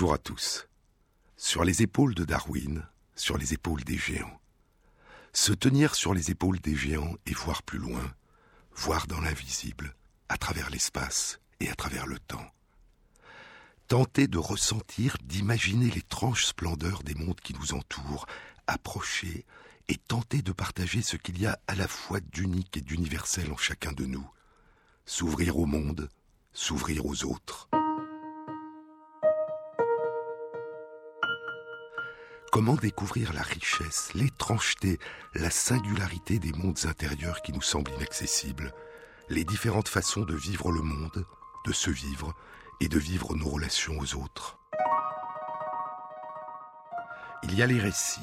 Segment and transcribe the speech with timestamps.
[0.00, 0.66] Bonjour à tous.
[1.36, 2.86] Sur les épaules de Darwin,
[3.16, 4.40] sur les épaules des géants.
[5.34, 8.14] Se tenir sur les épaules des géants et voir plus loin,
[8.74, 9.94] voir dans l'invisible,
[10.30, 12.46] à travers l'espace et à travers le temps.
[13.88, 18.24] Tenter de ressentir, d'imaginer l'étrange splendeur des mondes qui nous entourent,
[18.66, 19.44] approcher
[19.88, 23.58] et tenter de partager ce qu'il y a à la fois d'unique et d'universel en
[23.58, 24.26] chacun de nous.
[25.04, 26.08] S'ouvrir au monde,
[26.54, 27.68] s'ouvrir aux autres.
[32.60, 34.98] Comment découvrir la richesse, l'étrangeté,
[35.34, 38.74] la singularité des mondes intérieurs qui nous semblent inaccessibles,
[39.30, 41.24] les différentes façons de vivre le monde,
[41.64, 42.34] de se vivre
[42.80, 44.58] et de vivre nos relations aux autres?
[47.44, 48.20] Il y a les récits,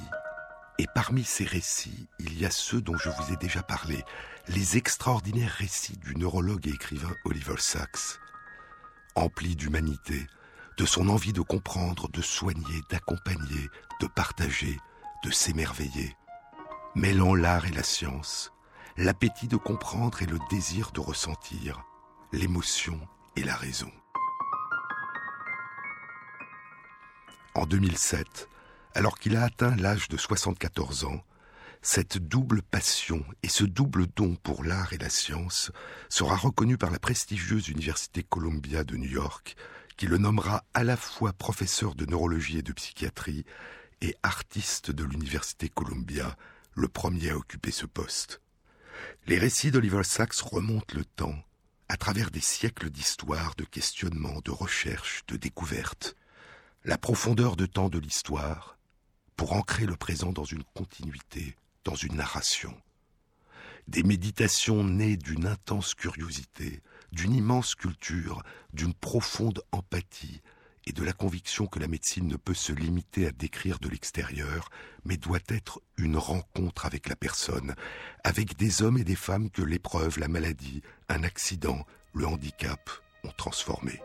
[0.77, 4.05] et parmi ces récits, il y a ceux dont je vous ai déjà parlé,
[4.49, 8.19] les extraordinaires récits du neurologue et écrivain Oliver Sacks,
[9.15, 10.27] emplis d'humanité,
[10.77, 13.67] de son envie de comprendre, de soigner, d'accompagner,
[13.99, 14.79] de partager,
[15.23, 16.15] de s'émerveiller.
[16.95, 18.51] Mêlant l'art et la science,
[18.97, 21.83] l'appétit de comprendre et le désir de ressentir,
[22.31, 22.99] l'émotion
[23.35, 23.91] et la raison.
[27.53, 28.49] En 2007,
[28.95, 31.23] alors qu'il a atteint l'âge de 74 ans,
[31.81, 35.71] cette double passion et ce double don pour l'art et la science
[36.09, 39.55] sera reconnu par la prestigieuse Université Columbia de New York
[39.97, 43.45] qui le nommera à la fois professeur de neurologie et de psychiatrie
[44.01, 46.37] et artiste de l'Université Columbia,
[46.73, 48.41] le premier à occuper ce poste.
[49.25, 51.43] Les récits d'Oliver Sacks remontent le temps,
[51.89, 56.15] à travers des siècles d'histoire, de questionnements, de recherches, de découvertes.
[56.83, 58.77] La profondeur de temps de l'histoire,
[59.36, 62.75] pour ancrer le présent dans une continuité, dans une narration.
[63.87, 66.81] Des méditations nées d'une intense curiosité,
[67.11, 68.43] d'une immense culture,
[68.73, 70.41] d'une profonde empathie
[70.87, 74.70] et de la conviction que la médecine ne peut se limiter à décrire de l'extérieur,
[75.03, 77.75] mais doit être une rencontre avec la personne,
[78.23, 82.89] avec des hommes et des femmes que l'épreuve, la maladie, un accident, le handicap
[83.25, 84.02] ont transformés.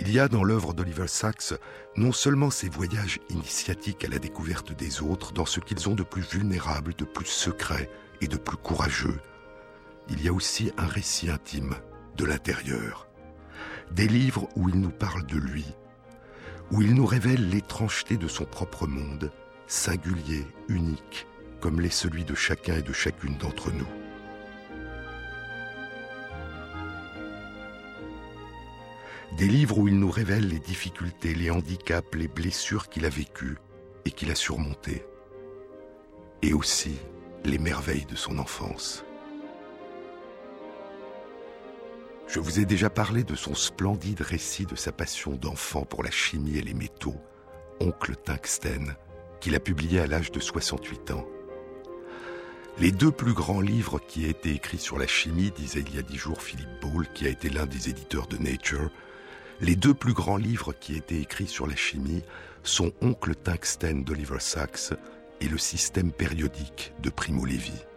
[0.00, 1.54] Il y a dans l'œuvre d'Oliver Sacks
[1.96, 6.04] non seulement ces voyages initiatiques à la découverte des autres dans ce qu'ils ont de
[6.04, 9.20] plus vulnérable, de plus secret et de plus courageux,
[10.10, 11.74] il y a aussi un récit intime
[12.16, 13.08] de l'intérieur.
[13.90, 15.66] Des livres où il nous parle de lui,
[16.70, 19.32] où il nous révèle l'étrangeté de son propre monde,
[19.66, 21.26] singulier, unique,
[21.60, 23.88] comme l'est celui de chacun et de chacune d'entre nous.
[29.36, 33.58] Des livres où il nous révèle les difficultés, les handicaps, les blessures qu'il a vécues
[34.04, 35.04] et qu'il a surmontées.
[36.42, 36.98] Et aussi
[37.44, 39.04] les merveilles de son enfance.
[42.28, 46.10] Je vous ai déjà parlé de son splendide récit de sa passion d'enfant pour la
[46.10, 47.16] chimie et les métaux,
[47.80, 48.94] Oncle Tungsten,
[49.40, 51.26] qu'il a publié à l'âge de 68 ans.
[52.78, 55.98] Les deux plus grands livres qui aient été écrits sur la chimie, disait il y
[55.98, 58.90] a dix jours Philippe Ball, qui a été l'un des éditeurs de Nature,
[59.62, 62.22] les deux plus grands livres qui étaient écrits sur la chimie
[62.62, 64.92] sont Oncle Tungsten d'Oliver Sacks
[65.40, 67.87] et le système périodique de Primo Levi.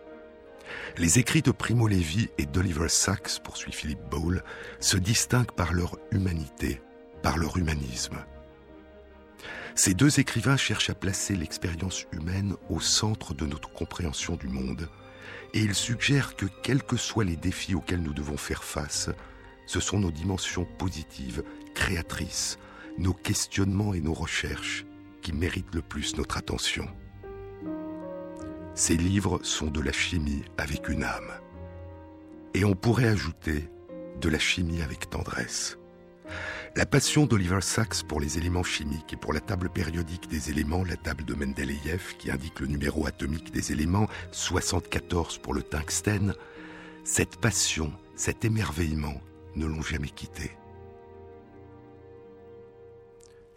[0.98, 4.44] Les écrits de Primo Levi et d'Oliver Sacks, poursuit Philippe Ball,
[4.80, 6.82] se distinguent par leur humanité,
[7.24, 8.18] par leur humanisme.
[9.76, 14.90] Ces deux écrivains cherchent à placer l'expérience humaine au centre de notre compréhension du monde,
[15.54, 19.10] et ils suggèrent que quels que soient les défis auxquels nous devons faire face,
[19.66, 21.44] ce sont nos dimensions positives,
[21.74, 22.58] créatrices,
[22.98, 24.86] nos questionnements et nos recherches
[25.22, 26.88] qui méritent le plus notre attention.
[28.74, 31.32] Ces livres sont de la chimie avec une âme.
[32.54, 33.70] Et on pourrait ajouter
[34.22, 35.78] de la chimie avec tendresse.
[36.78, 40.86] La passion d'Oliver Sacks pour les éléments chimiques et pour la table périodique des éléments,
[40.86, 46.34] la table de Mendeleïev qui indique le numéro atomique des éléments, 74 pour le tungstène,
[47.04, 49.20] cette passion, cet émerveillement
[49.58, 50.52] ne l'ont jamais quitté.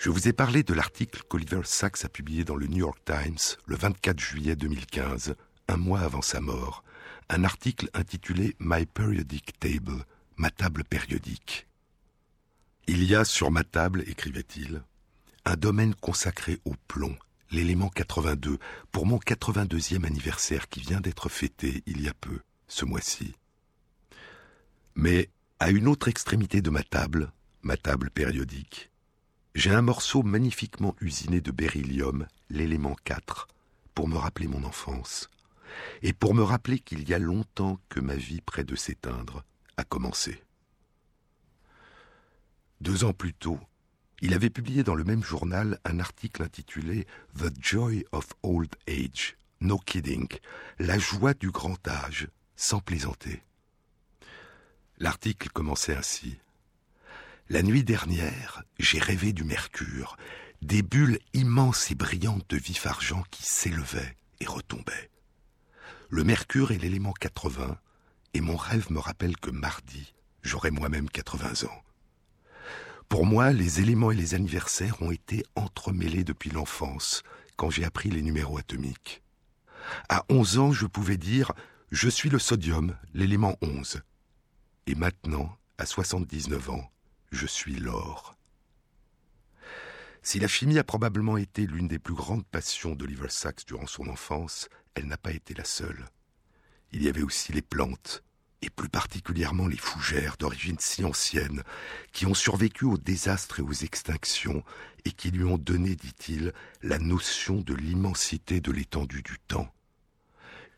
[0.05, 3.57] Je vous ai parlé de l'article qu'Oliver Sacks a publié dans le New York Times
[3.65, 5.35] le 24 juillet 2015,
[5.67, 6.85] un mois avant sa mort,
[7.31, 10.05] un article intitulé My Periodic Table,
[10.37, 11.67] ma table périodique.
[12.87, 14.83] Il y a sur ma table, écrivait-il,
[15.47, 17.17] un domaine consacré au plomb,
[17.51, 18.59] l'élément 82,
[18.93, 23.35] pour mon 82e anniversaire qui vient d'être fêté il y a peu, ce mois-ci.
[24.97, 25.31] Mais
[25.61, 28.91] à une autre extrémité de ma table, ma table périodique,
[29.55, 33.47] j'ai un morceau magnifiquement usiné de beryllium, l'élément 4,
[33.95, 35.31] pour me rappeler mon enfance,
[36.03, 39.45] et pour me rappeler qu'il y a longtemps que ma vie près de s'éteindre
[39.77, 40.43] a commencé.
[42.81, 43.61] Deux ans plus tôt,
[44.21, 47.07] il avait publié dans le même journal un article intitulé
[47.39, 50.29] The Joy of Old Age, no kidding,
[50.79, 53.43] la joie du grand âge, sans plaisanter.
[54.99, 56.39] L'article commençait ainsi.
[57.51, 60.17] La nuit dernière, j'ai rêvé du mercure,
[60.63, 65.11] des bulles immenses et brillantes de vif argent qui s'élevaient et retombaient.
[66.09, 67.77] Le mercure est l'élément 80,
[68.33, 71.83] et mon rêve me rappelle que mardi, j'aurai moi-même 80 ans.
[73.11, 77.23] Pour moi, les éléments et les anniversaires ont été entremêlés depuis l'enfance,
[77.57, 79.23] quand j'ai appris les numéros atomiques.
[80.09, 81.53] À 11 ans, je pouvais dire
[81.91, 84.01] Je suis le sodium, l'élément 11.
[84.87, 86.91] Et maintenant, à 79 ans,
[87.35, 88.37] je suis l'or.
[90.23, 94.09] Si la chimie a probablement été l'une des plus grandes passions d'Oliver Sacks durant son
[94.09, 96.07] enfance, elle n'a pas été la seule.
[96.93, 98.23] Il y avait aussi les plantes,
[98.63, 101.63] et plus particulièrement les fougères d'origine si ancienne,
[102.13, 104.65] qui ont survécu aux désastres et aux extinctions,
[105.05, 109.71] et qui lui ont donné, dit-il, la notion de l'immensité de l'étendue du temps.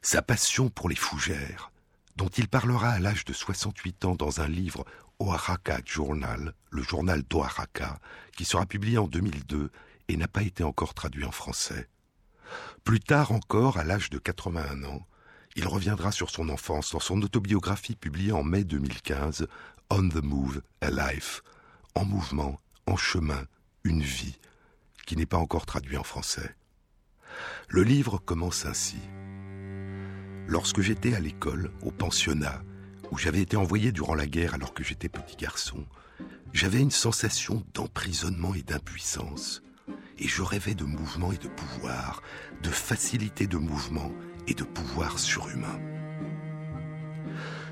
[0.03, 1.71] Sa passion pour les fougères,
[2.17, 4.85] dont il parlera à l'âge de 68 ans dans un livre
[5.19, 7.99] Oaxaca Journal, le journal d'Oaxaca,
[8.37, 9.71] qui sera publié en 2002
[10.09, 11.89] et n'a pas été encore traduit en français.
[12.85, 15.07] Plus tard encore, à l'âge de 81 ans,
[15.57, 19.47] il reviendra sur son enfance dans son autobiographie publiée en mai 2015,
[19.91, 21.43] On the Move, a Life,
[21.95, 23.45] en mouvement, en chemin,
[23.85, 24.39] une vie,
[25.07, 26.55] qui n'est pas encore traduit en français.
[27.69, 28.99] Le livre commence ainsi.
[30.47, 32.63] Lorsque j'étais à l'école, au pensionnat,
[33.11, 35.87] où j'avais été envoyé durant la guerre alors que j'étais petit garçon,
[36.53, 39.63] j'avais une sensation d'emprisonnement et d'impuissance,
[40.19, 42.23] et je rêvais de mouvement et de pouvoir,
[42.63, 44.13] de facilité de mouvement
[44.47, 45.79] et de pouvoir surhumain.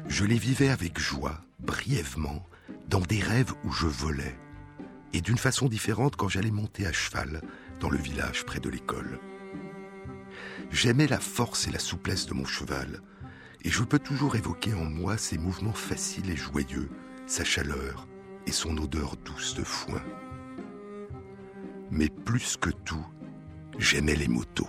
[0.07, 2.47] Je les vivais avec joie, brièvement,
[2.89, 4.39] dans des rêves où je volais,
[5.13, 7.41] et d'une façon différente quand j'allais monter à cheval
[7.81, 9.19] dans le village près de l'école.
[10.71, 13.01] J'aimais la force et la souplesse de mon cheval,
[13.65, 16.91] et je peux toujours évoquer en moi ses mouvements faciles et joyeux,
[17.27, 18.07] sa chaleur
[18.47, 20.03] et son odeur douce de foin.
[21.91, 23.07] Mais plus que tout,
[23.79, 24.69] j'aimais les motos.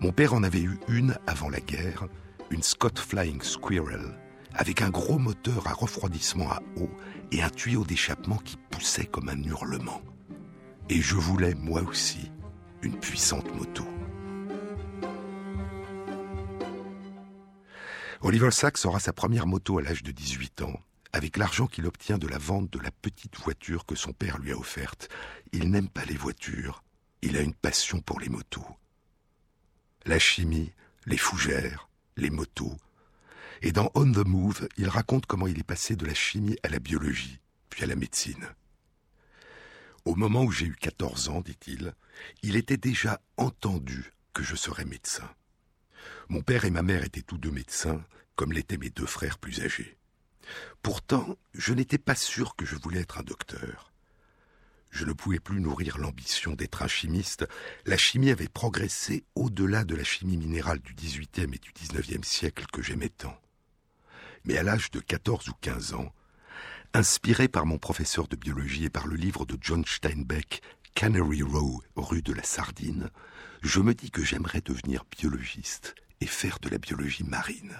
[0.00, 2.06] Mon père en avait eu une avant la guerre,
[2.50, 4.18] une Scott Flying Squirrel,
[4.54, 6.90] avec un gros moteur à refroidissement à eau
[7.32, 10.02] et un tuyau d'échappement qui poussait comme un hurlement.
[10.90, 12.30] Et je voulais, moi aussi,
[12.82, 13.84] une puissante moto.
[18.22, 20.80] Oliver Sacks aura sa première moto à l'âge de 18 ans,
[21.12, 24.52] avec l'argent qu'il obtient de la vente de la petite voiture que son père lui
[24.52, 25.08] a offerte.
[25.52, 26.82] Il n'aime pas les voitures,
[27.22, 28.66] il a une passion pour les motos.
[30.06, 30.72] La chimie,
[31.04, 32.76] les fougères, les motos.
[33.62, 36.68] Et dans On the Move, il raconte comment il est passé de la chimie à
[36.68, 38.48] la biologie, puis à la médecine.
[40.04, 41.94] Au moment où j'ai eu 14 ans, dit-il,
[42.42, 45.28] il était déjà entendu que je serais médecin.
[46.28, 48.04] Mon père et ma mère étaient tous deux médecins,
[48.34, 49.96] comme l'étaient mes deux frères plus âgés.
[50.82, 53.92] Pourtant, je n'étais pas sûr que je voulais être un docteur.
[54.90, 57.46] Je ne pouvais plus nourrir l'ambition d'être un chimiste.
[57.84, 62.66] La chimie avait progressé au-delà de la chimie minérale du XVIIIe et du XIXe siècle
[62.72, 63.38] que j'aimais tant.
[64.44, 66.14] Mais à l'âge de 14 ou 15 ans,
[66.94, 70.62] inspiré par mon professeur de biologie et par le livre de John Steinbeck,
[70.94, 73.10] Canary Row, rue de la Sardine,
[73.60, 77.76] je me dis que j'aimerais devenir biologiste et faire de la biologie marine.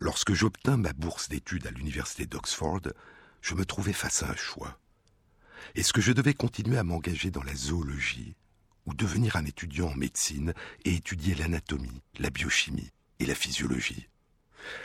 [0.00, 2.82] Lorsque j'obtins ma bourse d'études à l'université d'Oxford,
[3.40, 4.78] je me trouvais face à un choix.
[5.74, 8.34] Est-ce que je devais continuer à m'engager dans la zoologie
[8.84, 10.54] ou devenir un étudiant en médecine
[10.84, 14.08] et étudier l'anatomie, la biochimie et la physiologie?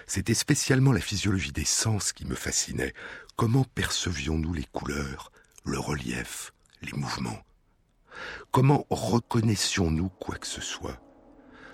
[0.07, 2.93] C'était spécialement la physiologie des sens qui me fascinait.
[3.35, 5.31] Comment percevions-nous les couleurs,
[5.65, 7.43] le relief, les mouvements?
[8.51, 11.01] Comment reconnaissions-nous quoi que ce soit?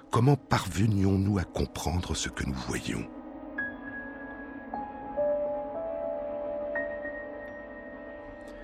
[0.10, 3.06] Comment parvenions-nous à comprendre ce que nous voyions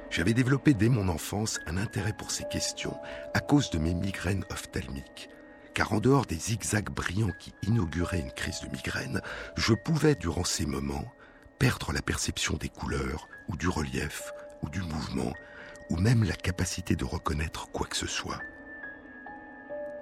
[0.10, 2.96] J'avais développé dès mon enfance un intérêt pour ces questions
[3.34, 5.30] à cause de mes migraines ophtalmiques.
[5.74, 9.22] Car en dehors des zigzags brillants qui inauguraient une crise de migraine,
[9.58, 11.12] je pouvais, durant ces moments,
[11.60, 14.32] perdre la perception des couleurs, ou du relief,
[14.62, 15.34] ou du mouvement,
[15.90, 18.40] ou même la capacité de reconnaître quoi que ce soit.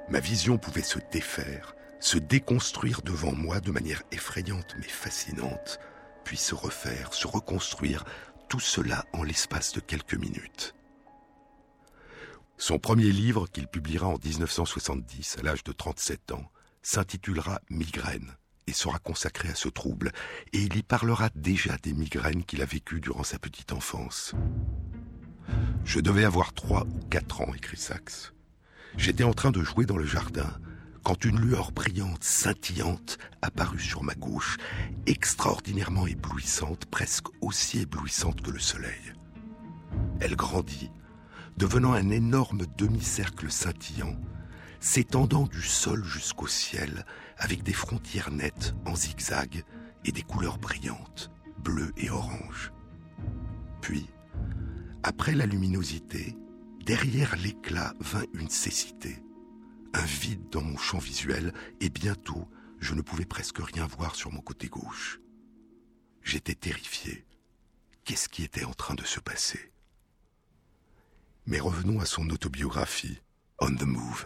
[0.09, 5.79] Ma vision pouvait se défaire, se déconstruire devant moi de manière effrayante mais fascinante,
[6.23, 8.03] puis se refaire, se reconstruire,
[8.49, 10.75] tout cela en l'espace de quelques minutes.
[12.57, 18.35] Son premier livre, qu'il publiera en 1970 à l'âge de 37 ans, s'intitulera Migraine,
[18.67, 20.11] et sera consacré à ce trouble,
[20.53, 24.33] et il y parlera déjà des migraines qu'il a vécues durant sa petite enfance.
[25.85, 28.33] Je devais avoir trois ou quatre ans, écrit Saxe.
[28.97, 30.51] J'étais en train de jouer dans le jardin
[31.03, 34.57] quand une lueur brillante, scintillante, apparut sur ma gauche,
[35.07, 39.13] extraordinairement éblouissante, presque aussi éblouissante que le soleil.
[40.19, 40.91] Elle grandit,
[41.57, 44.15] devenant un énorme demi-cercle scintillant,
[44.79, 47.05] s'étendant du sol jusqu'au ciel,
[47.37, 49.63] avec des frontières nettes en zigzag
[50.05, 52.71] et des couleurs brillantes, bleues et orange.
[53.81, 54.07] Puis,
[55.03, 56.37] après la luminosité,
[56.83, 59.23] derrière l'éclat vint une cécité,
[59.93, 64.31] un vide dans mon champ visuel, et bientôt je ne pouvais presque rien voir sur
[64.31, 65.19] mon côté gauche.
[66.23, 67.25] J'étais terrifié.
[68.03, 69.71] Qu'est-ce qui était en train de se passer?
[71.45, 73.21] Mais revenons à son autobiographie,
[73.59, 74.25] On the Move.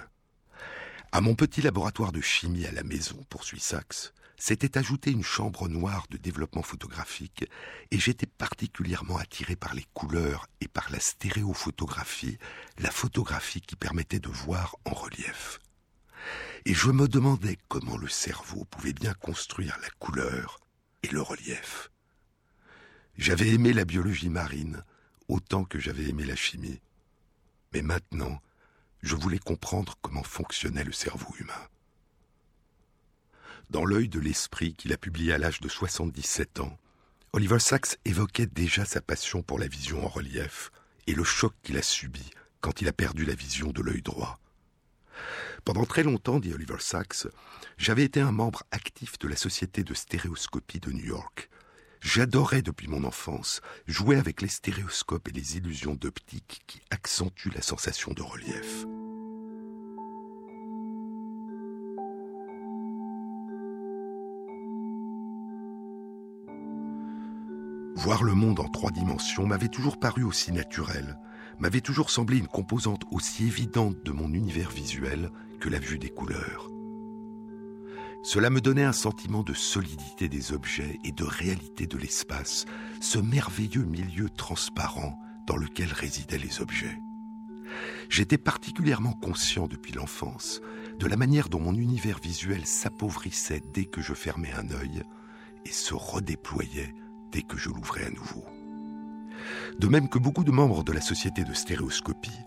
[1.11, 5.67] À mon petit laboratoire de chimie à la maison, poursuit Sachs, s'était ajoutée une chambre
[5.67, 7.45] noire de développement photographique
[7.91, 12.37] et j'étais particulièrement attiré par les couleurs et par la stéréophotographie,
[12.79, 15.59] la photographie qui permettait de voir en relief.
[16.65, 20.59] Et je me demandais comment le cerveau pouvait bien construire la couleur
[21.03, 21.91] et le relief.
[23.17, 24.83] J'avais aimé la biologie marine
[25.27, 26.81] autant que j'avais aimé la chimie.
[27.73, 28.41] Mais maintenant,
[29.01, 31.67] je voulais comprendre comment fonctionnait le cerveau humain.
[33.69, 36.77] Dans l'œil de l'esprit qu'il a publié à l'âge de 77 ans,
[37.33, 40.71] Oliver Sacks évoquait déjà sa passion pour la vision en relief
[41.07, 42.29] et le choc qu'il a subi
[42.61, 44.39] quand il a perdu la vision de l'œil droit.
[45.65, 47.27] Pendant très longtemps, dit Oliver Sacks,
[47.77, 51.49] j'avais été un membre actif de la Société de stéréoscopie de New York.
[52.01, 57.63] J'adorais depuis mon enfance jouer avec les stéréoscopes et les illusions d'optique qui accentuent la
[57.63, 58.85] sensation de relief.
[68.05, 71.17] Voir le monde en trois dimensions m'avait toujours paru aussi naturel,
[71.57, 76.11] m'avait toujours semblé une composante aussi évidente de mon univers visuel que la vue des
[76.11, 76.69] couleurs.
[78.21, 82.65] Cela me donnait un sentiment de solidité des objets et de réalité de l'espace,
[83.01, 87.01] ce merveilleux milieu transparent dans lequel résidaient les objets.
[88.11, 90.61] J'étais particulièrement conscient depuis l'enfance
[90.99, 95.01] de la manière dont mon univers visuel s'appauvrissait dès que je fermais un œil
[95.65, 96.93] et se redéployait
[97.41, 98.45] que je l'ouvrais à nouveau.
[99.79, 102.39] De même que beaucoup de membres de la société de stéréoscopie,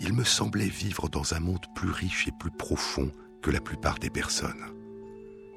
[0.00, 3.10] il me semblait vivre dans un monde plus riche et plus profond
[3.42, 4.64] que la plupart des personnes.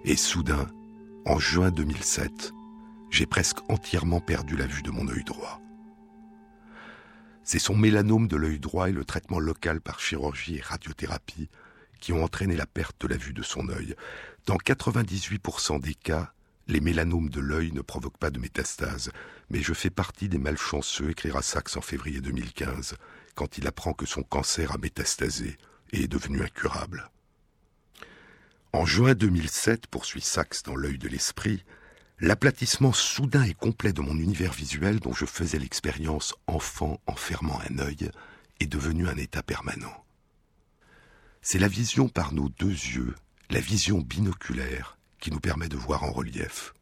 [0.04, 0.68] Et soudain,
[1.26, 2.52] en juin 2007,
[3.10, 5.62] j'ai presque entièrement perdu la vue de mon œil droit.
[7.44, 11.50] C'est son mélanome de l'œil droit et le traitement local par chirurgie et radiothérapie
[12.00, 13.96] qui ont entraîné la perte de la vue de son œil.
[14.46, 16.33] Dans 98% des cas,
[16.68, 19.12] les mélanomes de l'œil ne provoquent pas de métastase,
[19.50, 22.96] mais je fais partie des malchanceux, écrira Sachs en février 2015,
[23.36, 25.58] quand il apprend que son cancer a métastasé
[25.92, 27.10] et est devenu incurable.
[28.72, 31.64] En juin 2007, poursuit Sachs dans l'œil de l'esprit,
[32.20, 37.60] l'aplatissement soudain et complet de mon univers visuel dont je faisais l'expérience enfant en fermant
[37.70, 38.10] un œil
[38.60, 40.06] est devenu un état permanent.
[41.42, 43.16] C'est la vision par nos deux yeux,
[43.50, 46.74] la vision binoculaire, qui nous permet de voir en relief.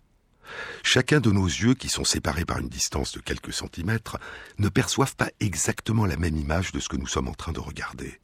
[0.82, 4.18] Chacun de nos yeux, qui sont séparés par une distance de quelques centimètres,
[4.58, 7.60] ne perçoivent pas exactement la même image de ce que nous sommes en train de
[7.60, 8.20] regarder.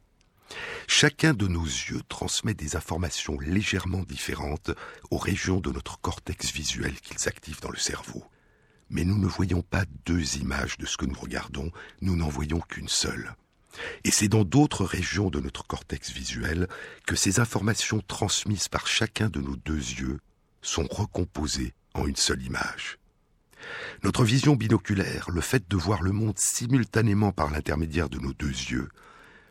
[0.88, 4.72] Chacun de nos yeux transmet des informations légèrement différentes
[5.12, 8.24] aux régions de notre cortex visuel qu'ils activent dans le cerveau.
[8.90, 11.70] Mais nous ne voyons pas deux images de ce que nous regardons,
[12.00, 13.36] nous n'en voyons qu'une seule.
[14.04, 16.68] Et c'est dans d'autres régions de notre cortex visuel
[17.06, 20.18] que ces informations transmises par chacun de nos deux yeux
[20.62, 22.98] sont recomposées en une seule image.
[24.02, 28.46] Notre vision binoculaire, le fait de voir le monde simultanément par l'intermédiaire de nos deux
[28.46, 28.88] yeux,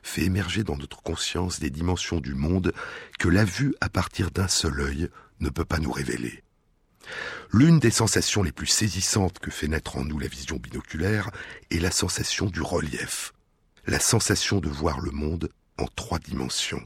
[0.01, 2.73] fait émerger dans notre conscience des dimensions du monde
[3.19, 6.43] que la vue à partir d'un seul œil ne peut pas nous révéler.
[7.51, 11.29] L'une des sensations les plus saisissantes que fait naître en nous la vision binoculaire
[11.71, 13.33] est la sensation du relief,
[13.87, 16.85] la sensation de voir le monde en trois dimensions.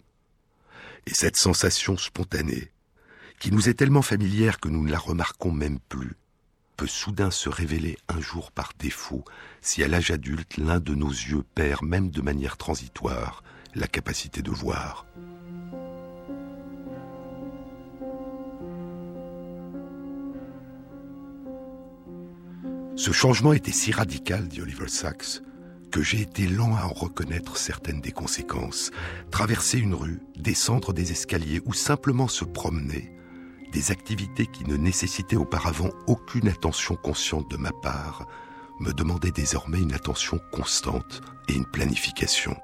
[1.08, 2.72] Et cette sensation spontanée,
[3.39, 6.15] qui nous est tellement familière que nous ne la remarquons même plus,
[6.77, 9.25] peut soudain se révéler un jour par défaut
[9.62, 13.43] si à l'âge adulte l'un de nos yeux perd même de manière transitoire
[13.74, 15.08] la capacité de voir.
[22.96, 25.41] Ce changement était si radical, dit Oliver Sacks,
[25.91, 28.91] que j'ai été lent à en reconnaître certaines des conséquences.
[29.29, 33.12] Traverser une rue, descendre des escaliers ou simplement se promener
[33.71, 38.27] des activités qui ne nécessitaient auparavant aucune attention consciente de ma part,
[38.79, 42.55] me demandaient désormais une attention constante et une planification.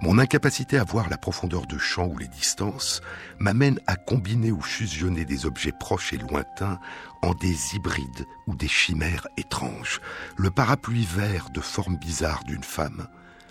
[0.00, 3.00] Mon incapacité à voir la profondeur de champ ou les distances
[3.38, 6.78] m'amène à combiner ou fusionner des objets proches et lointains
[7.22, 10.00] en des hybrides ou des chimères étranges.
[10.36, 13.06] Le parapluie vert de forme bizarre d'une femme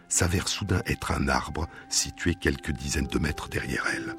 [0.10, 4.16] s'avère soudain être un arbre situé quelques dizaines de mètres derrière elle.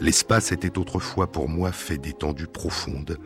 [0.00, 3.18] L'espace était autrefois pour moi fait d'étendues profondes,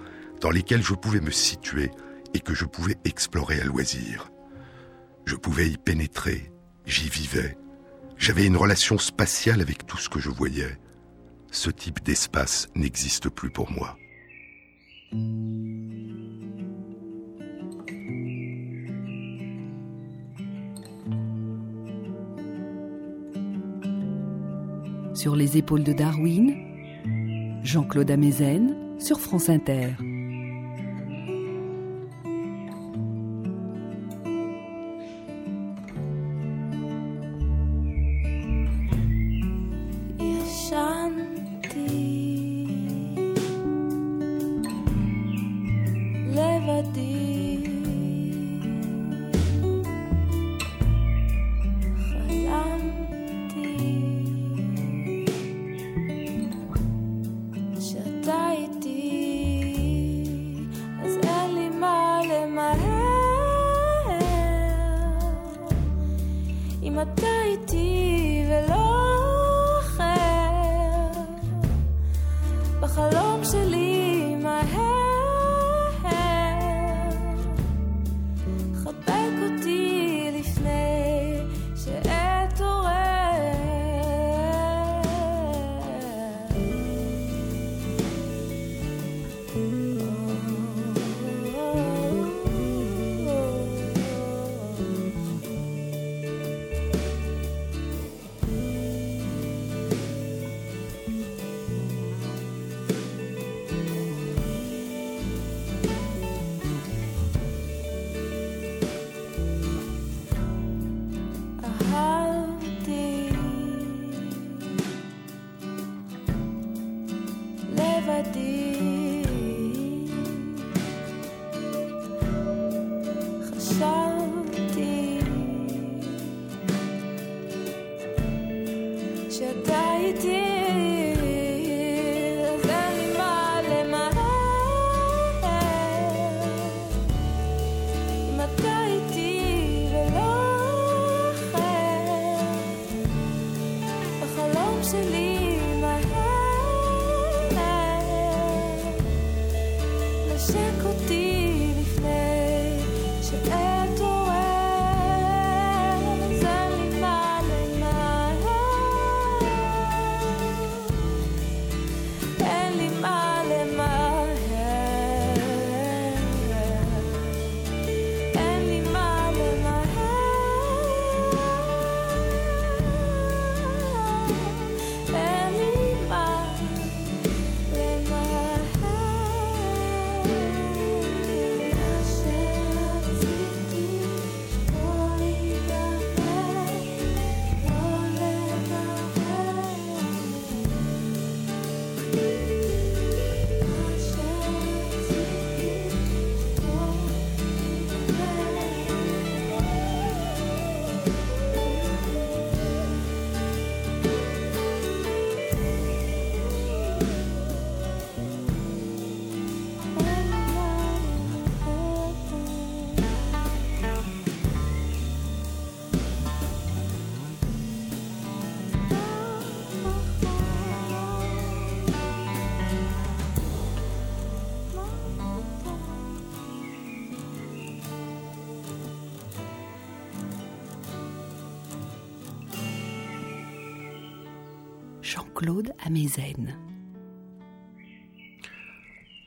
[0.44, 1.90] dans lesquelles je pouvais me situer
[2.34, 4.30] et que je pouvais explorer à loisir.
[5.24, 6.52] Je pouvais y pénétrer,
[6.84, 7.56] j'y vivais.
[8.18, 10.78] J'avais une relation spatiale avec tout ce que je voyais.
[11.50, 13.96] Ce type d'espace n'existe plus pour moi.
[25.14, 26.54] Sur les épaules de Darwin,
[27.62, 29.94] Jean-Claude Amezen sur France Inter.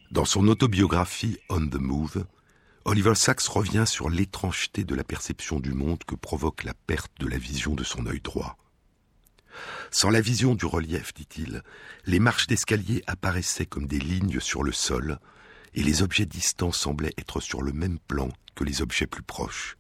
[0.09, 2.25] Dans son autobiographie On the Move,
[2.85, 7.27] Oliver Sacks revient sur l'étrangeté de la perception du monde que provoque la perte de
[7.27, 8.57] la vision de son œil droit.
[9.91, 11.61] Sans la vision du relief, dit-il,
[12.05, 15.19] les marches d'escalier apparaissaient comme des lignes sur le sol,
[15.75, 19.76] et les objets distants semblaient être sur le même plan que les objets plus proches.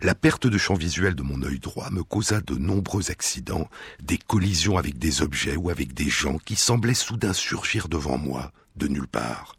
[0.00, 3.68] La perte de champ visuel de mon œil droit me causa de nombreux accidents,
[4.00, 8.52] des collisions avec des objets ou avec des gens qui semblaient soudain surgir devant moi,
[8.76, 9.56] de nulle part.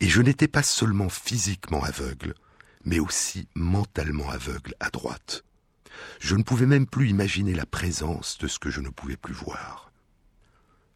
[0.00, 2.34] Et je n'étais pas seulement physiquement aveugle,
[2.84, 5.44] mais aussi mentalement aveugle à droite.
[6.20, 9.34] Je ne pouvais même plus imaginer la présence de ce que je ne pouvais plus
[9.34, 9.92] voir.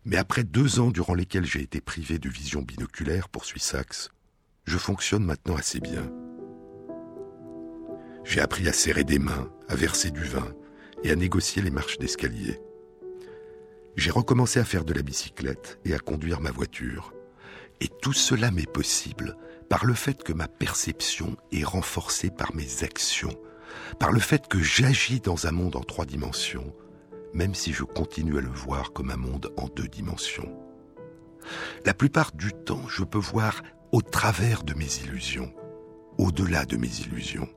[0.04, 4.10] Mais après deux ans durant lesquels j'ai été privé de vision binoculaire, poursuit Saxe,
[4.64, 6.10] je fonctionne maintenant assez bien.
[8.24, 10.54] J'ai appris à serrer des mains, à verser du vin
[11.02, 12.60] et à négocier les marches d'escalier.
[13.96, 17.12] J'ai recommencé à faire de la bicyclette et à conduire ma voiture.
[17.80, 19.36] Et tout cela m'est possible
[19.68, 23.36] par le fait que ma perception est renforcée par mes actions,
[23.98, 26.74] par le fait que j'agis dans un monde en trois dimensions,
[27.34, 30.56] même si je continue à le voir comme un monde en deux dimensions.
[31.84, 35.52] La plupart du temps, je peux voir au travers de mes illusions,
[36.18, 37.48] au-delà de mes illusions.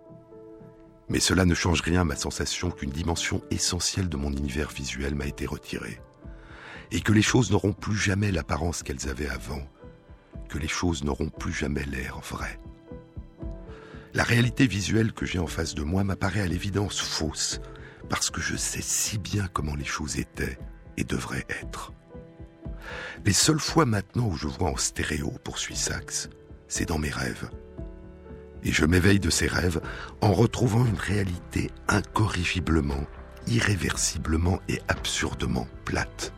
[1.09, 5.15] Mais cela ne change rien à ma sensation qu'une dimension essentielle de mon univers visuel
[5.15, 6.01] m'a été retirée,
[6.91, 9.61] et que les choses n'auront plus jamais l'apparence qu'elles avaient avant,
[10.49, 12.59] que les choses n'auront plus jamais l'air vrai.
[14.13, 17.59] La réalité visuelle que j'ai en face de moi m'apparaît à l'évidence fausse,
[18.09, 20.57] parce que je sais si bien comment les choses étaient
[20.97, 21.91] et devraient être.
[23.25, 26.29] Les seules fois maintenant où je vois en stéréo, poursuit Saxe,
[26.67, 27.49] c'est dans mes rêves
[28.65, 29.79] et je m'éveille de ces rêves
[30.21, 33.05] en retrouvant une réalité incorrigiblement,
[33.47, 36.33] irréversiblement et absurdement plate.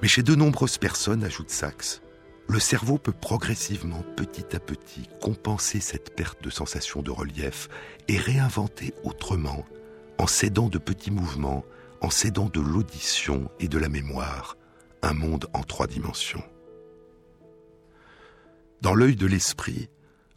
[0.00, 2.00] Mais chez de nombreuses personnes, ajoute Sachs,
[2.48, 7.68] le cerveau peut progressivement, petit à petit, compenser cette perte de sensation de relief
[8.08, 9.64] et réinventer autrement,
[10.18, 11.64] en s'aidant de petits mouvements,
[12.00, 14.56] en s'aidant de l'audition et de la mémoire,
[15.02, 16.42] un monde en trois dimensions.
[18.80, 19.88] Dans l'œil de l'esprit,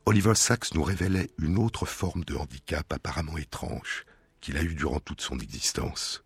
[0.05, 4.03] Oliver Sacks nous révélait une autre forme de handicap apparemment étrange
[4.41, 6.25] qu'il a eu durant toute son existence.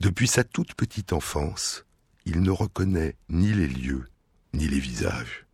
[0.00, 1.84] Depuis sa toute petite enfance,
[2.24, 4.08] il ne reconnaît ni les lieux,
[4.54, 5.44] ni les visages.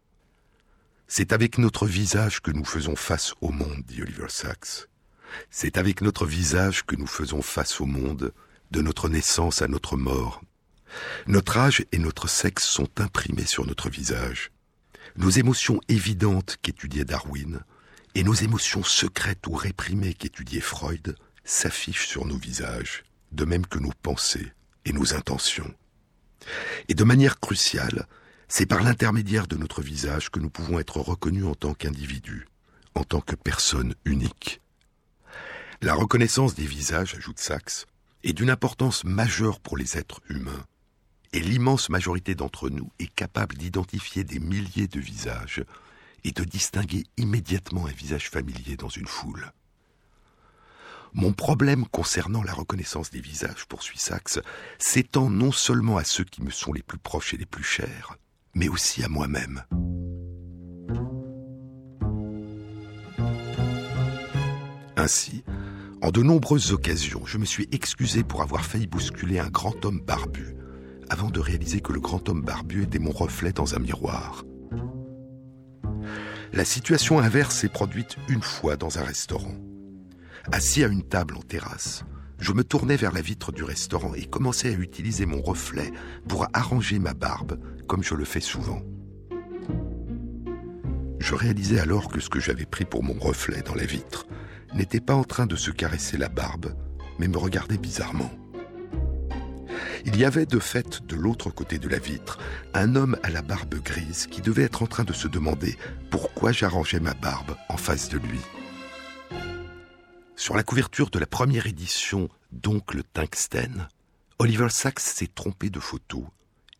[1.09, 4.87] C'est avec notre visage que nous faisons face au monde, dit Oliver Sacks.
[5.51, 8.33] C'est avec notre visage que nous faisons face au monde,
[8.71, 10.43] de notre naissance à notre mort.
[11.27, 14.53] Notre âge et notre sexe sont imprimés sur notre visage
[15.17, 17.61] nos émotions évidentes qu'étudiait Darwin
[18.15, 23.79] et nos émotions secrètes ou réprimées qu'étudiait Freud s'affichent sur nos visages, de même que
[23.79, 24.53] nos pensées
[24.85, 25.73] et nos intentions.
[26.89, 28.07] Et de manière cruciale,
[28.49, 32.49] c'est par l'intermédiaire de notre visage que nous pouvons être reconnus en tant qu'individus,
[32.95, 34.61] en tant que personnes uniques.
[35.83, 37.87] La reconnaissance des visages, ajoute Sachs,
[38.23, 40.65] est d'une importance majeure pour les êtres humains,
[41.33, 45.65] et l'immense majorité d'entre nous est capable d'identifier des milliers de visages
[46.25, 49.53] et de distinguer immédiatement un visage familier dans une foule.
[51.13, 54.39] Mon problème concernant la reconnaissance des visages, poursuit Sachs,
[54.79, 58.17] s'étend non seulement à ceux qui me sont les plus proches et les plus chers,
[58.55, 59.65] mais aussi à moi-même.
[64.97, 65.45] Ainsi,
[66.03, 70.01] en de nombreuses occasions, je me suis excusé pour avoir failli bousculer un grand homme
[70.01, 70.55] barbu,
[71.11, 74.45] avant de réaliser que le grand homme barbu était mon reflet dans un miroir.
[76.53, 79.55] La situation inverse s'est produite une fois dans un restaurant.
[80.53, 82.05] Assis à une table en terrasse,
[82.39, 85.93] je me tournais vers la vitre du restaurant et commençais à utiliser mon reflet
[86.27, 88.81] pour arranger ma barbe, comme je le fais souvent.
[91.19, 94.27] Je réalisais alors que ce que j'avais pris pour mon reflet dans la vitre
[94.75, 96.75] n'était pas en train de se caresser la barbe,
[97.19, 98.31] mais me regardait bizarrement.
[100.07, 102.39] Il y avait de fait de l'autre côté de la vitre
[102.75, 105.77] un homme à la barbe grise qui devait être en train de se demander
[106.11, 108.41] pourquoi j'arrangeais ma barbe en face de lui.
[110.37, 113.89] Sur la couverture de la première édition d'Oncle Tungsten,
[114.39, 116.27] Oliver Sacks s'est trompé de photo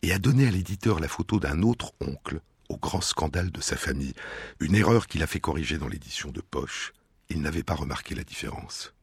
[0.01, 3.75] et a donné à l'éditeur la photo d'un autre oncle au grand scandale de sa
[3.75, 4.13] famille,
[4.59, 6.93] une erreur qu'il a fait corriger dans l'édition de poche.
[7.29, 8.93] Il n'avait pas remarqué la différence.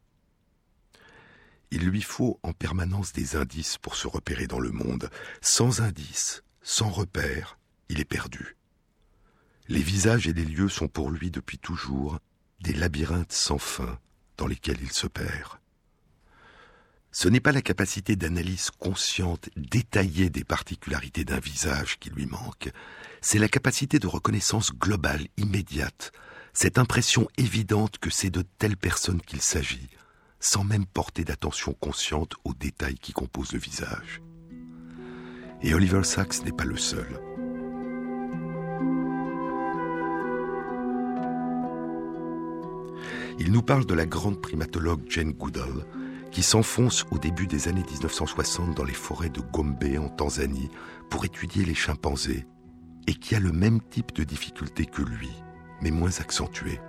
[1.70, 5.10] Il lui faut en permanence des indices pour se repérer dans le monde.
[5.40, 8.56] Sans indices, sans repères, il est perdu.
[9.68, 12.18] Les visages et les lieux sont pour lui depuis toujours
[12.60, 13.98] des labyrinthes sans fin
[14.38, 15.58] dans lesquels il se perd.
[17.10, 22.70] Ce n'est pas la capacité d'analyse consciente, détaillée des particularités d'un visage qui lui manque,
[23.20, 26.12] c'est la capacité de reconnaissance globale, immédiate,
[26.52, 29.88] cette impression évidente que c'est de telle personne qu'il s'agit,
[30.40, 34.22] sans même porter d'attention consciente aux détails qui composent le visage.
[35.62, 37.20] Et Oliver Sacks n'est pas le seul.
[43.40, 45.86] Il nous parle de la grande primatologue Jane Goodall,
[46.30, 50.70] qui s'enfonce au début des années 1960 dans les forêts de Gombe en Tanzanie
[51.08, 52.46] pour étudier les chimpanzés,
[53.06, 55.30] et qui a le même type de difficultés que lui,
[55.80, 56.80] mais moins accentuées.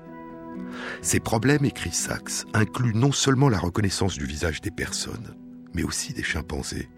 [1.01, 5.35] Ces problèmes, écrit Sachs, incluent non seulement la reconnaissance du visage des personnes,
[5.73, 6.89] mais aussi des chimpanzés.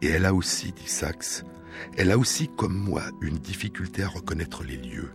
[0.00, 1.44] Et elle a aussi, dit Sachs,
[1.96, 5.12] elle a aussi, comme moi, une difficulté à reconnaître les lieux.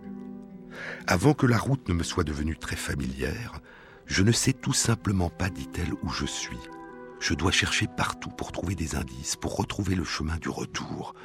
[1.07, 3.61] Avant que la route ne me soit devenue très familière,
[4.05, 6.57] je ne sais tout simplement pas, dit-elle, où je suis.
[7.19, 11.15] Je dois chercher partout pour trouver des indices, pour retrouver le chemin du retour.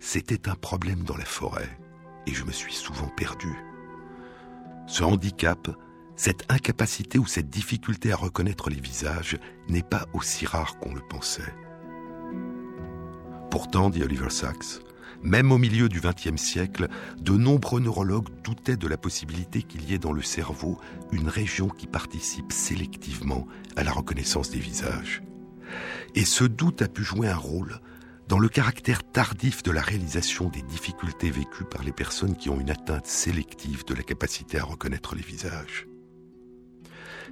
[0.00, 1.78] C'était un problème dans la forêt,
[2.26, 3.54] et je me suis souvent perdu.
[4.86, 5.68] Ce handicap,
[6.14, 11.00] cette incapacité ou cette difficulté à reconnaître les visages n'est pas aussi rare qu'on le
[11.00, 11.54] pensait.
[13.50, 14.80] Pourtant, dit Oliver Sacks,
[15.22, 19.94] même au milieu du XXe siècle, de nombreux neurologues doutaient de la possibilité qu'il y
[19.94, 20.78] ait dans le cerveau
[21.10, 23.46] une région qui participe sélectivement
[23.76, 25.22] à la reconnaissance des visages.
[26.14, 27.80] Et ce doute a pu jouer un rôle
[28.28, 32.60] dans le caractère tardif de la réalisation des difficultés vécues par les personnes qui ont
[32.60, 35.86] une atteinte sélective de la capacité à reconnaître les visages.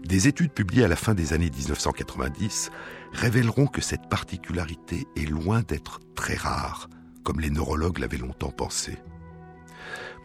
[0.04, 2.70] Des études publiées à la fin des années 1990
[3.12, 6.88] révéleront que cette particularité est loin d'être très rare,
[7.24, 8.98] comme les neurologues l'avaient longtemps pensé.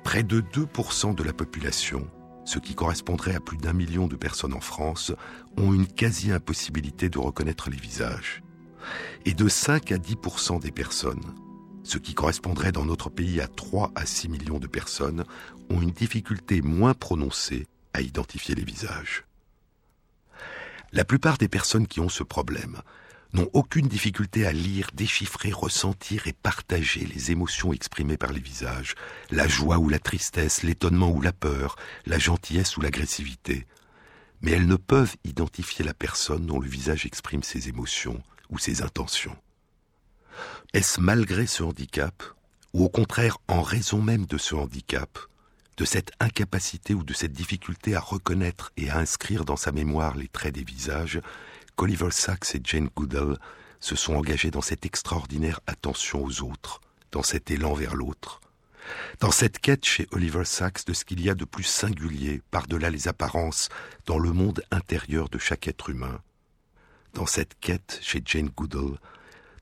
[0.03, 2.07] Près de 2% de la population,
[2.45, 5.13] ce qui correspondrait à plus d'un million de personnes en France,
[5.57, 8.43] ont une quasi-impossibilité de reconnaître les visages
[9.25, 11.23] et de 5 à 10% des personnes,
[11.83, 15.25] ce qui correspondrait dans notre pays à 3 à 6 millions de personnes,
[15.69, 19.25] ont une difficulté moins prononcée à identifier les visages.
[20.91, 22.81] La plupart des personnes qui ont ce problème
[23.33, 28.95] n'ont aucune difficulté à lire, déchiffrer, ressentir et partager les émotions exprimées par les visages,
[29.29, 31.75] la joie ou la tristesse, l'étonnement ou la peur,
[32.05, 33.67] la gentillesse ou l'agressivité.
[34.41, 38.81] Mais elles ne peuvent identifier la personne dont le visage exprime ses émotions, ou ses
[38.81, 39.35] intentions.
[40.73, 42.23] Est-ce malgré ce handicap,
[42.73, 45.19] ou au contraire en raison même de ce handicap,
[45.77, 50.15] de cette incapacité ou de cette difficulté à reconnaître et à inscrire dans sa mémoire
[50.15, 51.21] les traits des visages,
[51.75, 53.37] qu'Oliver Sacks et Jane Goodall
[53.79, 56.81] se sont engagés dans cette extraordinaire attention aux autres,
[57.11, 58.41] dans cet élan vers l'autre,
[59.19, 62.89] dans cette quête chez Oliver Sacks de ce qu'il y a de plus singulier, par-delà
[62.89, 63.69] les apparences,
[64.05, 66.21] dans le monde intérieur de chaque être humain,
[67.13, 68.97] dans cette quête chez Jane Goodall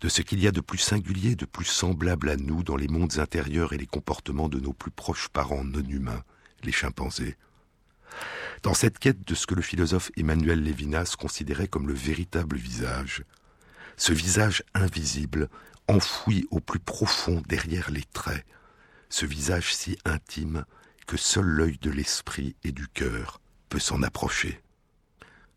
[0.02, 2.88] de ce qu'il y a de plus singulier, de plus semblable à nous dans les
[2.88, 6.24] mondes intérieurs et les comportements de nos plus proches parents non humains,
[6.64, 7.36] les chimpanzés.
[8.64, 13.24] Dans cette quête de ce que le philosophe Emmanuel Lévinas considérait comme le véritable visage,
[13.96, 15.50] ce visage invisible,
[15.88, 18.46] enfoui au plus profond derrière les traits,
[19.10, 20.66] ce visage si intime
[21.08, 24.62] que seul l'œil de l'esprit et du cœur peut s'en approcher.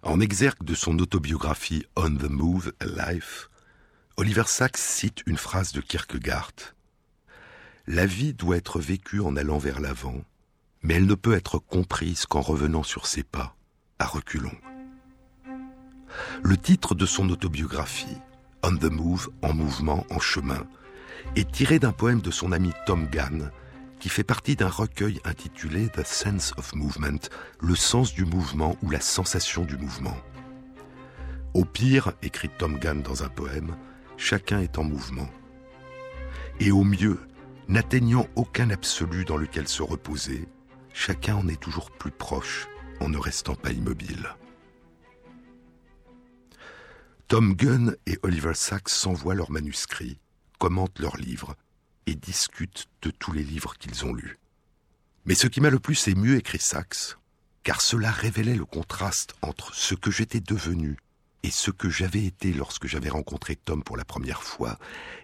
[0.03, 3.51] En exergue de son autobiographie On the Move, a Life,
[4.17, 6.53] Oliver Sacks cite une phrase de Kierkegaard.
[7.87, 10.23] La vie doit être vécue en allant vers l'avant,
[10.83, 13.57] mais elle ne peut être comprise qu'en revenant sur ses pas,
[13.99, 14.57] à reculons.
[16.43, 18.19] Le titre de son autobiographie,
[18.63, 20.67] On the Move, en mouvement, en chemin,
[21.37, 23.51] est tiré d'un poème de son ami Tom Gann,
[24.01, 27.29] qui fait partie d'un recueil intitulé The Sense of Movement,
[27.61, 30.17] le sens du mouvement ou la sensation du mouvement.
[31.53, 33.77] Au pire, écrit Tom Gann dans un poème,
[34.17, 35.29] chacun est en mouvement.
[36.61, 37.21] Et au mieux,
[37.69, 40.49] n'atteignant aucun absolu dans lequel se reposer,
[40.95, 42.69] chacun en est toujours plus proche
[43.01, 44.31] en ne restant pas immobile.
[47.29, 50.19] Tom Gunn et Oliver Sacks s'envoient leurs manuscrits,
[50.59, 51.55] commentent leurs livres,
[52.07, 54.39] et discutent de tous les livres qu'ils ont lus.
[55.25, 57.17] Mais ce qui m'a le plus ému, écrit Sachs,
[57.63, 60.97] car cela révélait le contraste entre ce que j'étais devenu
[61.43, 64.79] et ce que j'avais été lorsque j'avais rencontré Tom pour la première fois,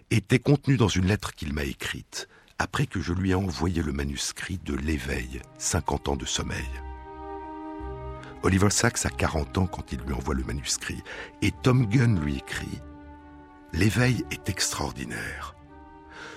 [0.09, 2.27] était contenu dans une lettre qu'il m'a écrite,
[2.59, 6.69] après que je lui ai envoyé le manuscrit de L'éveil, 50 ans de sommeil.
[8.43, 11.01] Oliver Sacks a 40 ans quand il lui envoie le manuscrit,
[11.41, 12.79] et Tom Gunn lui écrit
[13.73, 15.56] L'éveil est extraordinaire.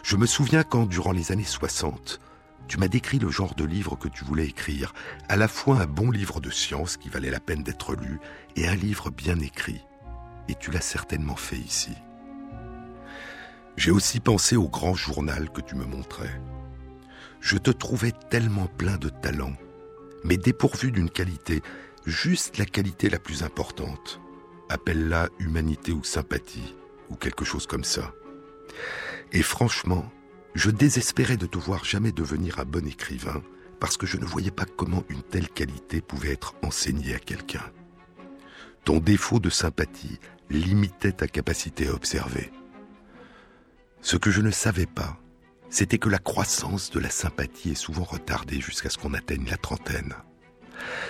[0.02, 2.20] Je me souviens quand, durant les années 60,
[2.68, 4.94] tu m'as décrit le genre de livre que tu voulais écrire,
[5.28, 8.20] à la fois un bon livre de science qui valait la peine d'être lu
[8.56, 9.84] et un livre bien écrit.
[10.48, 11.92] Et tu l'as certainement fait ici.
[13.76, 16.40] J'ai aussi pensé au grand journal que tu me montrais.
[17.40, 19.54] Je te trouvais tellement plein de talent,
[20.24, 21.62] mais dépourvu d'une qualité,
[22.06, 24.20] juste la qualité la plus importante.
[24.68, 26.74] Appelle-la humanité ou sympathie,
[27.08, 28.12] ou quelque chose comme ça.
[29.32, 30.10] Et franchement,
[30.54, 33.42] je désespérais de te voir jamais devenir un bon écrivain,
[33.78, 37.64] parce que je ne voyais pas comment une telle qualité pouvait être enseignée à quelqu'un.
[38.84, 40.18] Ton défaut de sympathie
[40.50, 42.50] limitait ta capacité à observer.
[44.02, 45.18] Ce que je ne savais pas,
[45.68, 49.56] c'était que la croissance de la sympathie est souvent retardée jusqu'à ce qu'on atteigne la
[49.56, 50.14] trentaine.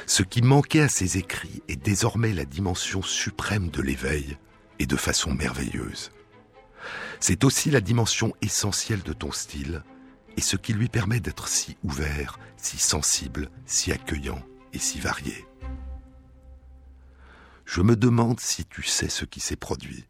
[0.07, 4.37] Ce qui manquait à ces écrits est désormais la dimension suprême de l'éveil,
[4.81, 6.11] et de façon merveilleuse.
[7.21, 9.85] C'est aussi la dimension essentielle de ton style,
[10.37, 15.47] et ce qui lui permet d'être si ouvert, si sensible, si accueillant et si varié.
[17.67, 20.07] Je me demande si tu sais ce qui s'est produit.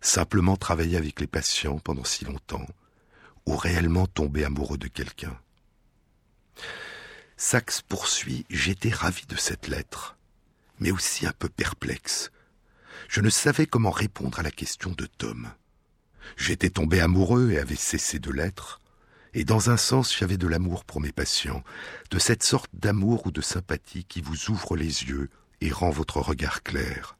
[0.00, 2.66] Simplement travailler avec les patients pendant si longtemps,
[3.46, 5.38] ou réellement tomber amoureux de quelqu'un.
[7.36, 10.16] Saxe poursuit, j'étais ravi de cette lettre,
[10.78, 12.30] mais aussi un peu perplexe.
[13.08, 15.50] Je ne savais comment répondre à la question de Tom.
[16.36, 18.80] J'étais tombé amoureux et avais cessé de l'être,
[19.34, 21.62] et dans un sens j'avais de l'amour pour mes patients,
[22.10, 25.28] de cette sorte d'amour ou de sympathie qui vous ouvre les yeux
[25.60, 27.16] et rend votre regard clair.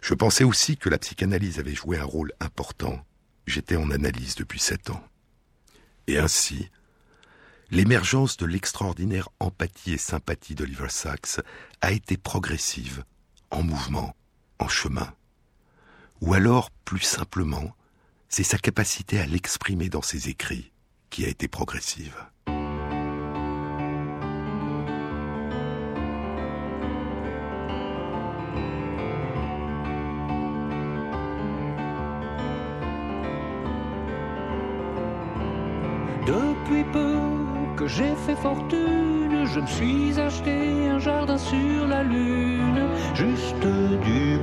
[0.00, 3.04] Je pensais aussi que la psychanalyse avait joué un rôle important.
[3.46, 5.02] J'étais en analyse depuis sept ans.
[6.06, 6.70] Et ainsi,
[7.70, 11.40] l'émergence de l'extraordinaire empathie et sympathie d'Oliver Sacks
[11.80, 13.04] a été progressive,
[13.50, 14.14] en mouvement,
[14.58, 15.14] en chemin.
[16.26, 17.74] Ou alors, plus simplement,
[18.30, 20.72] c'est sa capacité à l'exprimer dans ses écrits
[21.10, 22.16] qui a été progressive.
[36.26, 37.18] Depuis peu
[37.76, 43.66] que j'ai fait fortune, je me suis acheté un jardin sur la lune, juste
[44.02, 44.33] du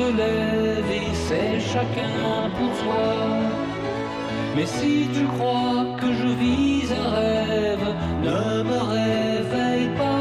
[0.00, 3.12] se lève et c'est chacun pour soi.
[4.56, 7.86] Mais si tu crois que je vis un rêve,
[8.24, 10.20] ne me réveille pas.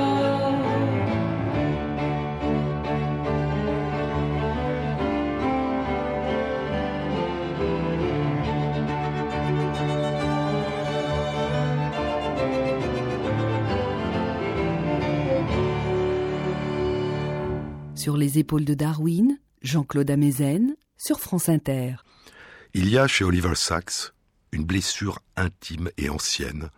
[17.95, 21.95] Sur les épaules de Darwin, Jean-Claude Amezen, sur France Inter.
[22.73, 24.13] Il y a chez Oliver Sacks
[24.51, 26.69] une blessure intime et ancienne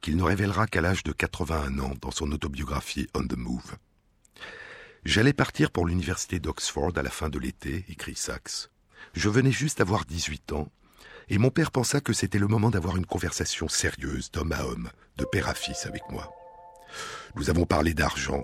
[0.00, 3.76] qu'il ne révélera qu'à l'âge de 81 ans dans son autobiographie On the Move.
[5.04, 8.70] J'allais partir pour l'université d'Oxford à la fin de l'été, écrit Sachs.
[9.14, 10.70] Je venais juste d'avoir 18 ans,
[11.28, 14.90] et mon père pensa que c'était le moment d'avoir une conversation sérieuse, d'homme à homme,
[15.16, 16.32] de père à fils avec moi.
[17.36, 18.42] Nous avons parlé d'argent,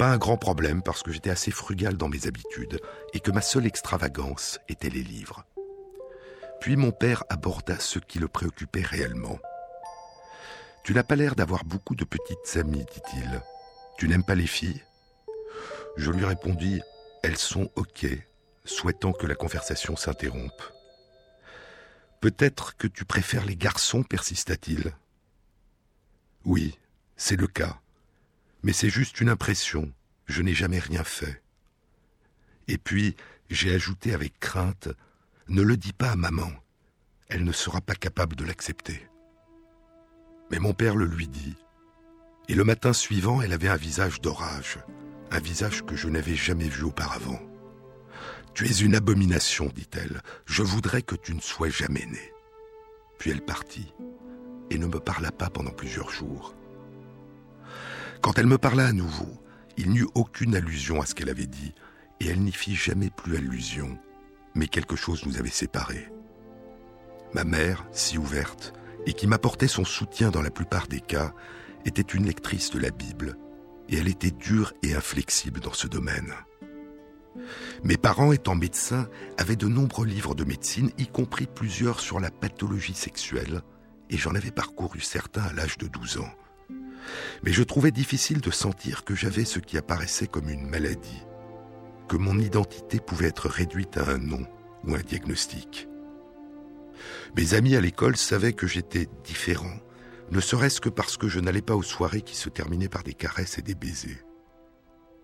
[0.00, 2.80] pas un grand problème parce que j'étais assez frugal dans mes habitudes
[3.12, 5.44] et que ma seule extravagance était les livres.
[6.58, 9.38] Puis mon père aborda ce qui le préoccupait réellement.
[10.84, 13.42] Tu n'as pas l'air d'avoir beaucoup de petites amies, dit-il.
[13.98, 14.82] Tu n'aimes pas les filles?
[15.98, 16.80] Je lui répondis
[17.22, 18.06] Elles sont OK,
[18.64, 20.62] souhaitant que la conversation s'interrompe.
[22.22, 24.94] Peut-être que tu préfères les garçons, persista-t-il.
[26.46, 26.78] Oui,
[27.18, 27.78] c'est le cas.
[28.62, 29.92] Mais c'est juste une impression.
[30.26, 31.42] Je n'ai jamais rien fait.
[32.68, 33.16] Et puis,
[33.48, 34.88] j'ai ajouté avec crainte,
[35.48, 36.50] ne le dis pas à maman.
[37.28, 39.06] Elle ne sera pas capable de l'accepter.
[40.50, 41.56] Mais mon père le lui dit.
[42.48, 44.78] Et le matin suivant, elle avait un visage d'orage,
[45.30, 47.40] un visage que je n'avais jamais vu auparavant.
[48.54, 50.22] Tu es une abomination, dit-elle.
[50.46, 52.32] Je voudrais que tu ne sois jamais né.
[53.18, 53.94] Puis elle partit
[54.70, 56.54] et ne me parla pas pendant plusieurs jours.
[58.22, 59.28] Quand elle me parla à nouveau,
[59.78, 61.74] il n'y eut aucune allusion à ce qu'elle avait dit,
[62.20, 63.98] et elle n'y fit jamais plus allusion,
[64.54, 66.12] mais quelque chose nous avait séparés.
[67.32, 68.74] Ma mère, si ouverte,
[69.06, 71.32] et qui m'apportait son soutien dans la plupart des cas,
[71.86, 73.38] était une lectrice de la Bible,
[73.88, 76.34] et elle était dure et inflexible dans ce domaine.
[77.84, 79.08] Mes parents, étant médecins,
[79.38, 83.62] avaient de nombreux livres de médecine, y compris plusieurs sur la pathologie sexuelle,
[84.10, 86.30] et j'en avais parcouru certains à l'âge de 12 ans.
[87.42, 91.22] Mais je trouvais difficile de sentir que j'avais ce qui apparaissait comme une maladie,
[92.08, 94.46] que mon identité pouvait être réduite à un nom
[94.84, 95.88] ou un diagnostic.
[97.36, 99.78] Mes amis à l'école savaient que j'étais différent,
[100.30, 103.14] ne serait-ce que parce que je n'allais pas aux soirées qui se terminaient par des
[103.14, 104.24] caresses et des baisers.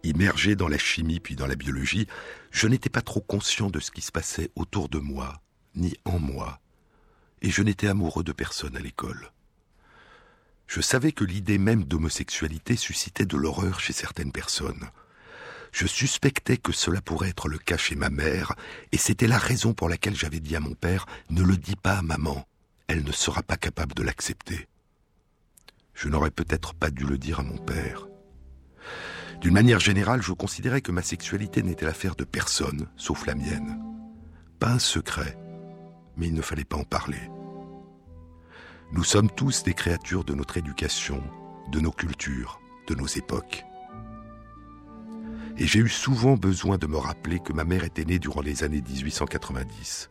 [0.02, 2.06] Immergé dans la chimie puis dans la biologie,
[2.50, 5.42] je n'étais pas trop conscient de ce qui se passait autour de moi,
[5.74, 6.60] ni en moi,
[7.42, 9.32] et je n'étais amoureux de personne à l'école.
[10.66, 14.90] Je savais que l'idée même d'homosexualité suscitait de l'horreur chez certaines personnes.
[15.72, 18.54] Je suspectais que cela pourrait être le cas chez ma mère,
[18.92, 21.98] et c'était la raison pour laquelle j'avais dit à mon père Ne le dis pas
[21.98, 22.46] à maman,
[22.88, 24.68] elle ne sera pas capable de l'accepter.
[25.94, 28.06] Je n'aurais peut-être pas dû le dire à mon père.
[29.40, 33.82] D'une manière générale, je considérais que ma sexualité n'était l'affaire de personne, sauf la mienne.
[34.58, 35.38] Pas un secret,
[36.16, 37.20] mais il ne fallait pas en parler.
[38.96, 41.22] Nous sommes tous des créatures de notre éducation,
[41.70, 43.66] de nos cultures, de nos époques.
[45.58, 48.64] Et j'ai eu souvent besoin de me rappeler que ma mère était née durant les
[48.64, 50.08] années 1890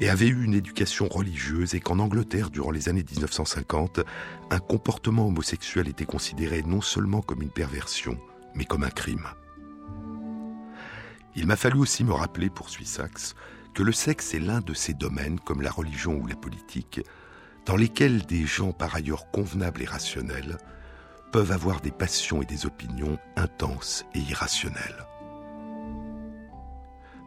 [0.00, 4.00] et avait eu une éducation religieuse et qu'en Angleterre, durant les années 1950,
[4.50, 8.18] un comportement homosexuel était considéré non seulement comme une perversion,
[8.54, 9.26] mais comme un crime.
[11.34, 13.34] Il m'a fallu aussi me rappeler, poursuit Sachs,
[13.72, 17.00] que le sexe est l'un de ces domaines, comme la religion ou la politique,
[17.68, 20.56] dans lesquels des gens par ailleurs convenables et rationnels
[21.32, 25.04] peuvent avoir des passions et des opinions intenses et irrationnelles.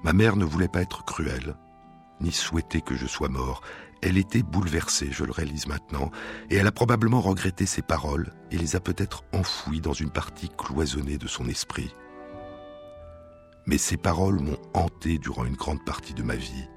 [0.03, 1.53] Ma mère ne voulait pas être cruelle,
[2.21, 3.61] ni souhaiter que je sois mort.
[4.01, 6.09] Elle était bouleversée, je le réalise maintenant,
[6.49, 10.49] et elle a probablement regretté ses paroles et les a peut-être enfouies dans une partie
[10.49, 11.93] cloisonnée de son esprit.
[13.67, 16.67] Mais ces paroles m'ont hanté durant une grande partie de ma vie,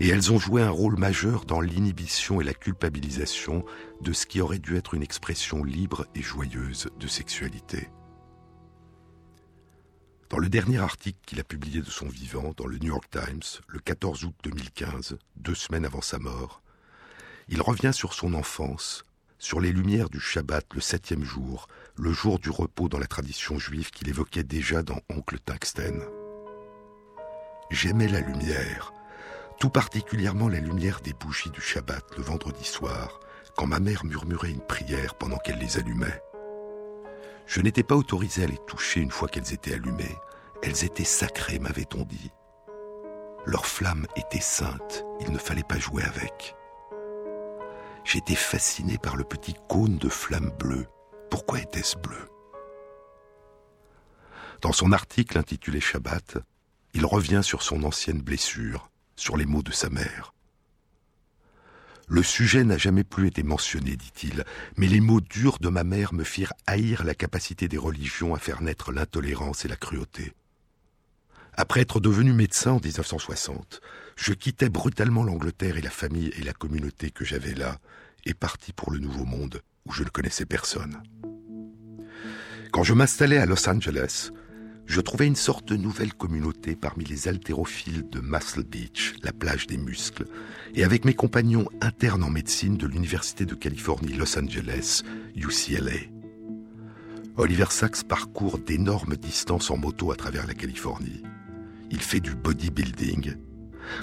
[0.00, 3.64] et elles ont joué un rôle majeur dans l'inhibition et la culpabilisation
[4.00, 7.88] de ce qui aurait dû être une expression libre et joyeuse de sexualité.
[10.28, 13.60] Dans le dernier article qu'il a publié de son vivant dans le New York Times
[13.68, 16.62] le 14 août 2015, deux semaines avant sa mort,
[17.48, 19.04] il revient sur son enfance,
[19.38, 23.58] sur les lumières du Shabbat le septième jour, le jour du repos dans la tradition
[23.58, 26.00] juive qu'il évoquait déjà dans Oncle Tungsten.
[27.70, 28.92] J'aimais la lumière,
[29.62, 33.20] tout particulièrement la lumière des bougies du Shabbat le vendredi soir,
[33.54, 36.20] quand ma mère murmurait une prière pendant qu'elle les allumait.
[37.46, 40.16] Je n'étais pas autorisé à les toucher une fois qu'elles étaient allumées.
[40.64, 42.32] Elles étaient sacrées, m'avait-on dit.
[43.46, 46.56] Leur flamme était sainte, il ne fallait pas jouer avec.
[48.02, 50.88] J'étais fasciné par le petit cône de flamme bleue.
[51.30, 52.28] Pourquoi était-ce bleu?
[54.60, 56.38] Dans son article intitulé Shabbat,
[56.94, 60.32] il revient sur son ancienne blessure, sur les mots de sa mère.
[62.08, 64.44] Le sujet n'a jamais plus été mentionné, dit-il,
[64.76, 68.38] mais les mots durs de ma mère me firent haïr la capacité des religions à
[68.38, 70.32] faire naître l'intolérance et la cruauté.
[71.54, 73.80] Après être devenu médecin en 1960,
[74.16, 77.78] je quittais brutalement l'Angleterre et la famille et la communauté que j'avais là,
[78.24, 81.02] et partis pour le Nouveau Monde, où je ne connaissais personne.
[82.72, 84.30] Quand je m'installais à Los Angeles,
[84.92, 89.66] je trouvais une sorte de nouvelle communauté parmi les haltérophiles de Muscle Beach, la plage
[89.66, 90.26] des muscles,
[90.74, 95.02] et avec mes compagnons internes en médecine de l'Université de Californie Los Angeles,
[95.34, 96.10] UCLA.
[97.38, 101.22] Oliver Sacks parcourt d'énormes distances en moto à travers la Californie.
[101.90, 103.36] Il fait du bodybuilding.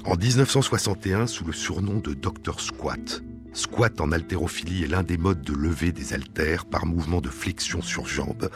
[0.06, 3.22] En 1961, sous le surnom de Dr Squat,
[3.54, 7.82] Squat en haltérophilie est l'un des modes de lever des haltères par mouvement de flexion
[7.82, 8.50] sur jambe.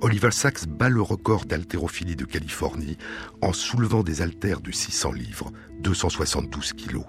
[0.00, 2.96] Oliver Sacks bat le record d'haltérophilie de Californie
[3.42, 7.04] en soulevant des haltères de 600 livres, 272 kilos.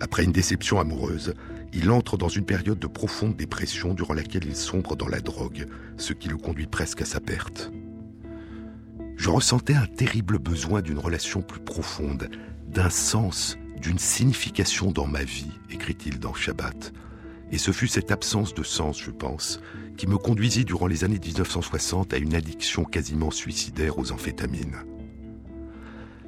[0.00, 1.34] Après une déception amoureuse,
[1.72, 5.66] il entre dans une période de profonde dépression durant laquelle il sombre dans la drogue,
[5.96, 7.70] ce qui le conduit presque à sa perte.
[9.16, 12.30] Je ressentais un terrible besoin d'une relation plus profonde,
[12.68, 16.92] d'un sens, d'une signification dans ma vie, écrit-il dans Shabbat.
[17.50, 19.60] Et ce fut cette absence de sens, je pense,
[19.96, 24.84] qui me conduisit durant les années 1960 à une addiction quasiment suicidaire aux amphétamines.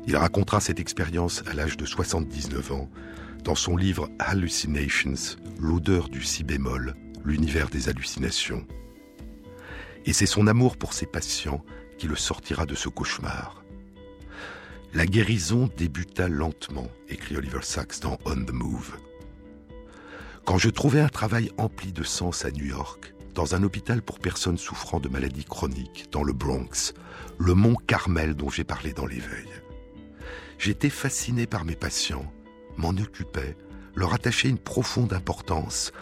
[0.06, 2.90] Il racontera cette expérience à l'âge de 79 ans
[3.44, 6.94] dans son livre Hallucinations, l'odeur du si bémol,
[7.24, 8.66] l'univers des hallucinations.
[10.06, 11.64] Et c'est son amour pour ses patients
[11.98, 13.62] qui le sortira de ce cauchemar.
[14.92, 18.98] La guérison débuta lentement, écrit Oliver Sacks dans On the Move.
[20.44, 24.18] Quand je trouvais un travail empli de sens à New York, dans un hôpital pour
[24.18, 26.92] personnes souffrant de maladies chroniques, dans le Bronx,
[27.38, 29.46] le mont Carmel dont j'ai parlé dans l'éveil.
[30.58, 32.30] J'étais fasciné par mes patients,
[32.76, 33.56] m'en occupais,
[33.94, 35.92] leur attachais une profonde importance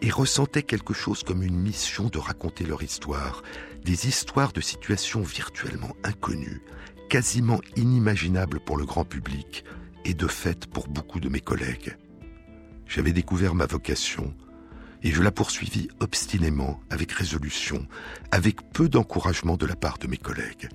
[0.00, 3.44] et ressentais quelque chose comme une mission de raconter leur histoire,
[3.84, 6.60] des histoires de situations virtuellement inconnues,
[7.12, 9.66] quasiment inimaginables pour le grand public
[10.06, 11.98] et de fait pour beaucoup de mes collègues.
[12.86, 14.34] J'avais découvert ma vocation
[15.02, 17.86] et je la poursuivis obstinément, avec résolution,
[18.30, 20.70] avec peu d'encouragement de la part de mes collègues.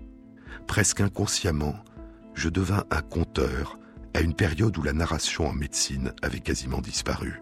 [0.68, 1.84] Presque inconsciemment,
[2.36, 3.80] je devins un conteur
[4.14, 7.42] à une période où la narration en médecine avait quasiment disparu.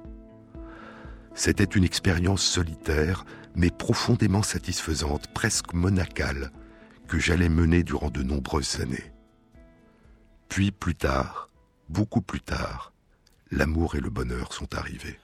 [1.34, 3.26] C'était une expérience solitaire,
[3.56, 6.54] mais profondément satisfaisante, presque monacale,
[7.08, 9.12] que j'allais mener durant de nombreuses années.
[10.49, 11.49] Puis plus tard,
[11.89, 12.93] beaucoup plus tard,
[13.51, 15.20] l'amour et le bonheur sont arrivés.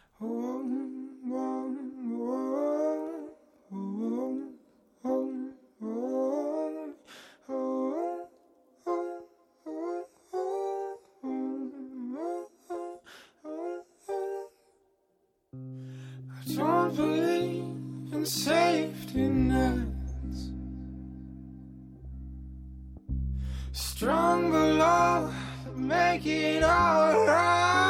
[24.01, 25.31] Strong below,
[25.75, 27.80] make it alright.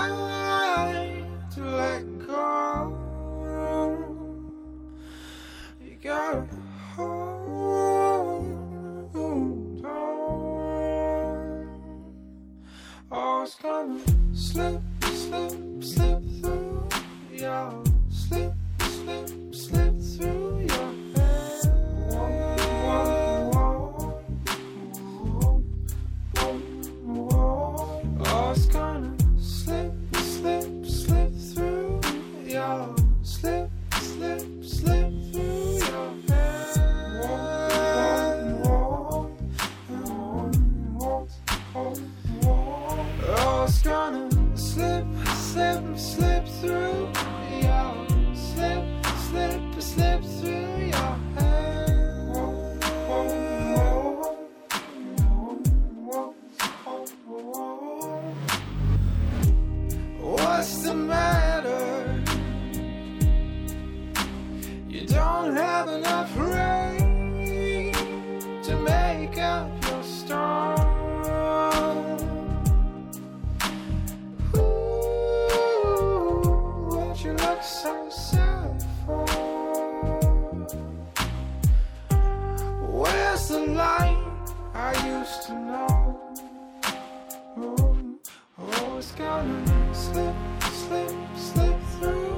[89.18, 92.38] gonna slip, slip, slip through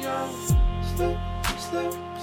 [0.00, 0.28] your
[0.96, 1.18] slip,
[1.58, 2.15] slip.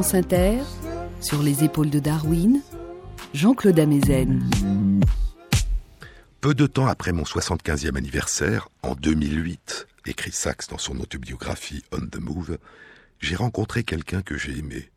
[0.00, 0.62] Inter,
[1.20, 2.62] Sur les épaules de Darwin,
[3.34, 4.48] Jean-Claude Amezen.
[6.40, 12.00] Peu de temps après mon 75e anniversaire, en 2008, écrit Sachs dans son autobiographie On
[12.00, 12.56] the Move,
[13.20, 14.90] j'ai rencontré quelqu'un que j'ai aimé.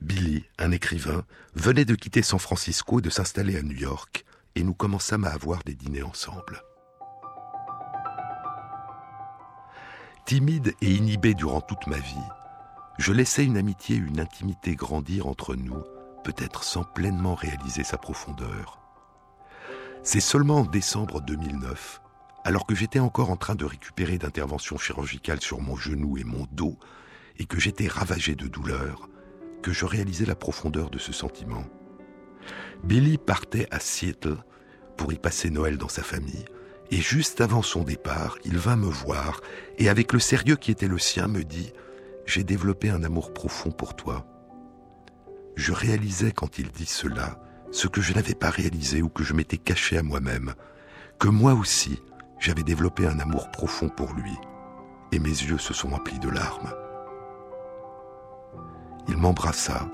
[0.00, 1.24] Billy, un écrivain,
[1.54, 4.24] venait de quitter San Francisco et de s'installer à New York,
[4.56, 6.60] et nous commençâmes à avoir des dîners ensemble.
[10.26, 12.28] Timide et inhibé durant toute ma vie,
[12.98, 15.82] je laissais une amitié une intimité grandir entre nous,
[16.22, 18.78] peut-être sans pleinement réaliser sa profondeur.
[20.02, 22.00] C'est seulement en décembre 2009,
[22.44, 26.46] alors que j'étais encore en train de récupérer d'interventions chirurgicales sur mon genou et mon
[26.52, 26.78] dos,
[27.38, 29.08] et que j'étais ravagé de douleur,
[29.62, 31.64] que je réalisais la profondeur de ce sentiment.
[32.84, 34.36] Billy partait à Seattle
[34.96, 36.44] pour y passer Noël dans sa famille,
[36.90, 39.40] et juste avant son départ, il vint me voir,
[39.78, 41.72] et avec le sérieux qui était le sien, me dit⁇
[42.26, 44.26] J'ai développé un amour profond pour toi.
[45.56, 47.38] Je réalisais quand il dit cela,
[47.70, 50.54] ce que je n'avais pas réalisé ou que je m'étais caché à moi-même,
[51.18, 52.02] que moi aussi,
[52.38, 54.32] j'avais développé un amour profond pour lui,
[55.12, 56.72] et mes yeux se sont remplis de larmes.
[59.08, 59.88] Il m'embrassa,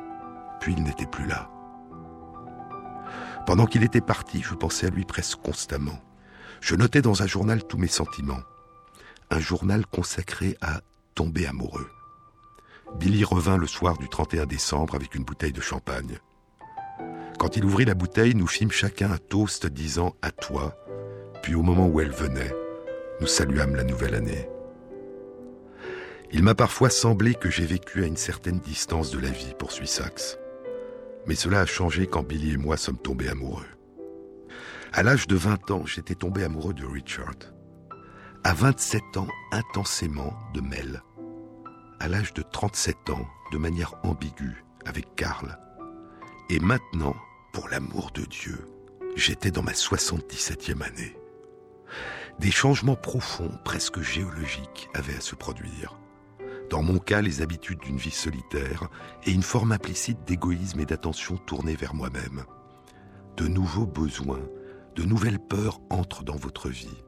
[0.60, 1.50] puis il n'était plus là.
[3.46, 5.98] Pendant qu'il était parti, je pensais à lui presque constamment.
[6.60, 8.42] Je notais dans un journal tous mes sentiments.
[9.30, 10.80] Un journal consacré à
[11.14, 11.90] tomber amoureux.
[12.98, 16.18] Billy revint le soir du 31 décembre avec une bouteille de champagne.
[17.38, 20.76] Quand il ouvrit la bouteille, nous fîmes chacun un toast disant à toi,
[21.42, 22.52] puis au moment où elle venait,
[23.20, 24.48] nous saluâmes la nouvelle année.
[26.32, 29.88] Il m'a parfois semblé que j'ai vécu à une certaine distance de la vie, poursuit
[29.88, 30.38] Saxe.
[31.26, 33.66] Mais cela a changé quand Billy et moi sommes tombés amoureux.
[34.92, 37.34] À l'âge de 20 ans, j'étais tombé amoureux de Richard.
[38.44, 41.02] À 27 ans, intensément, de Mel.
[42.02, 45.58] À l'âge de 37 ans, de manière ambiguë, avec Karl.
[46.48, 47.14] Et maintenant,
[47.52, 48.66] pour l'amour de Dieu,
[49.16, 51.14] j'étais dans ma 77e année.
[52.38, 55.98] Des changements profonds, presque géologiques, avaient à se produire.
[56.70, 58.88] Dans mon cas, les habitudes d'une vie solitaire
[59.26, 62.44] et une forme implicite d'égoïsme et d'attention tournée vers moi-même.
[63.36, 64.48] De nouveaux besoins,
[64.96, 67.04] de nouvelles peurs entrent dans votre vie.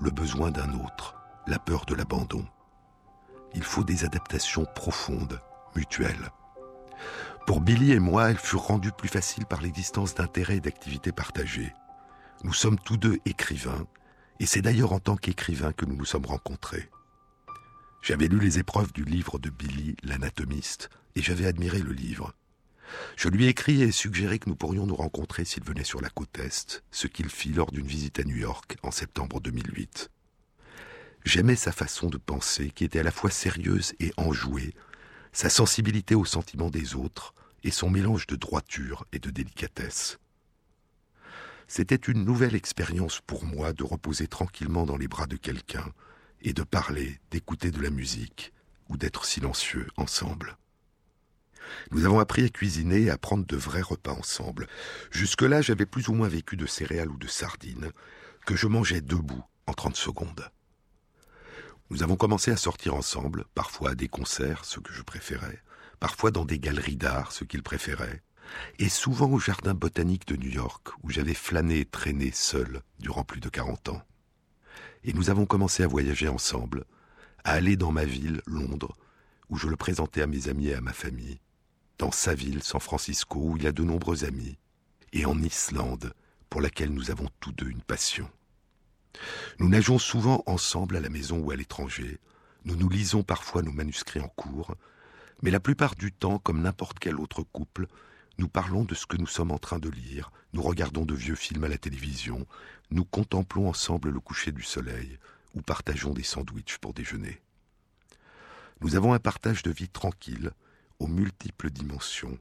[0.00, 1.14] Le besoin d'un autre,
[1.46, 2.44] la peur de l'abandon.
[3.54, 5.40] Il faut des adaptations profondes,
[5.76, 6.30] mutuelles.
[7.46, 11.72] Pour Billy et moi, elles furent rendues plus faciles par l'existence d'intérêts et d'activités partagées.
[12.42, 13.86] Nous sommes tous deux écrivains,
[14.40, 16.88] et c'est d'ailleurs en tant qu'écrivains que nous nous sommes rencontrés.
[18.02, 22.34] J'avais lu les épreuves du livre de Billy, l'anatomiste, et j'avais admiré le livre.
[23.16, 26.10] Je lui ai écrit et suggéré que nous pourrions nous rencontrer s'il venait sur la
[26.10, 30.10] côte Est, ce qu'il fit lors d'une visite à New York en septembre 2008.
[31.24, 34.74] J'aimais sa façon de penser qui était à la fois sérieuse et enjouée,
[35.32, 40.18] sa sensibilité aux sentiments des autres et son mélange de droiture et de délicatesse.
[41.66, 45.90] C'était une nouvelle expérience pour moi de reposer tranquillement dans les bras de quelqu'un
[46.42, 48.52] et de parler, d'écouter de la musique
[48.90, 50.58] ou d'être silencieux ensemble.
[51.90, 54.68] Nous avons appris à cuisiner et à prendre de vrais repas ensemble.
[55.10, 57.90] Jusque-là, j'avais plus ou moins vécu de céréales ou de sardines,
[58.44, 60.50] que je mangeais debout en 30 secondes.
[61.94, 65.62] Nous avons commencé à sortir ensemble, parfois à des concerts, ce que je préférais,
[66.00, 68.20] parfois dans des galeries d'art, ce qu'il préférait,
[68.80, 73.22] et souvent au jardin botanique de New York, où j'avais flâné et traîné seul durant
[73.22, 74.02] plus de 40 ans
[75.04, 76.84] et nous avons commencé à voyager ensemble,
[77.44, 78.96] à aller dans ma ville, Londres,
[79.50, 81.38] où je le présentais à mes amis et à ma famille,
[81.98, 84.58] dans sa ville, San Francisco, où il a de nombreux amis,
[85.12, 86.12] et en Islande,
[86.50, 88.28] pour laquelle nous avons tous deux une passion.
[89.58, 92.18] Nous nageons souvent ensemble à la maison ou à l'étranger,
[92.64, 94.74] nous nous lisons parfois nos manuscrits en cours,
[95.42, 97.86] mais la plupart du temps, comme n'importe quel autre couple,
[98.38, 101.34] nous parlons de ce que nous sommes en train de lire, nous regardons de vieux
[101.34, 102.46] films à la télévision,
[102.90, 105.18] nous contemplons ensemble le coucher du soleil
[105.54, 107.40] ou partageons des sandwichs pour déjeuner.
[108.80, 110.50] Nous avons un partage de vie tranquille,
[110.98, 112.38] aux multiples dimensions,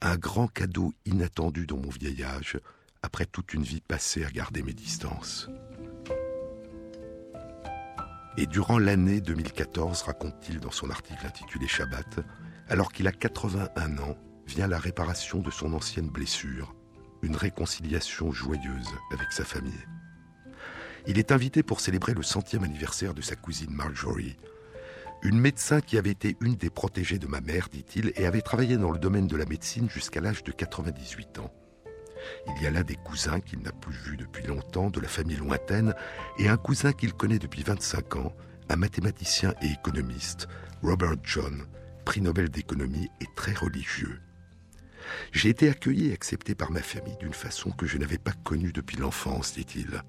[0.00, 2.58] un grand cadeau inattendu dans mon vieil âge,
[3.02, 5.48] après toute une vie passée à garder mes distances.
[8.38, 12.20] Et durant l'année 2014, raconte-t-il dans son article intitulé Shabbat,
[12.68, 14.16] alors qu'il a 81 ans,
[14.46, 16.74] vient la réparation de son ancienne blessure,
[17.20, 19.86] une réconciliation joyeuse avec sa famille.
[21.06, 24.36] Il est invité pour célébrer le centième anniversaire de sa cousine Marjorie,
[25.22, 28.76] une médecin qui avait été une des protégées de ma mère, dit-il, et avait travaillé
[28.76, 31.52] dans le domaine de la médecine jusqu'à l'âge de 98 ans.
[32.46, 35.36] Il y a là des cousins qu'il n'a plus vus depuis longtemps, de la famille
[35.36, 35.94] lointaine,
[36.38, 38.32] et un cousin qu'il connaît depuis 25 ans,
[38.68, 40.48] un mathématicien et économiste,
[40.82, 41.66] Robert John,
[42.04, 44.20] prix Nobel d'économie et très religieux.
[45.32, 48.72] J'ai été accueilli et accepté par ma famille d'une façon que je n'avais pas connue
[48.72, 50.02] depuis l'enfance, dit-il.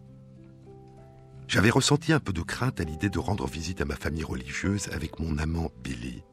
[1.47, 4.89] J'avais ressenti un peu de crainte à l'idée de rendre visite à ma famille religieuse
[4.91, 6.24] avec mon amant Billy.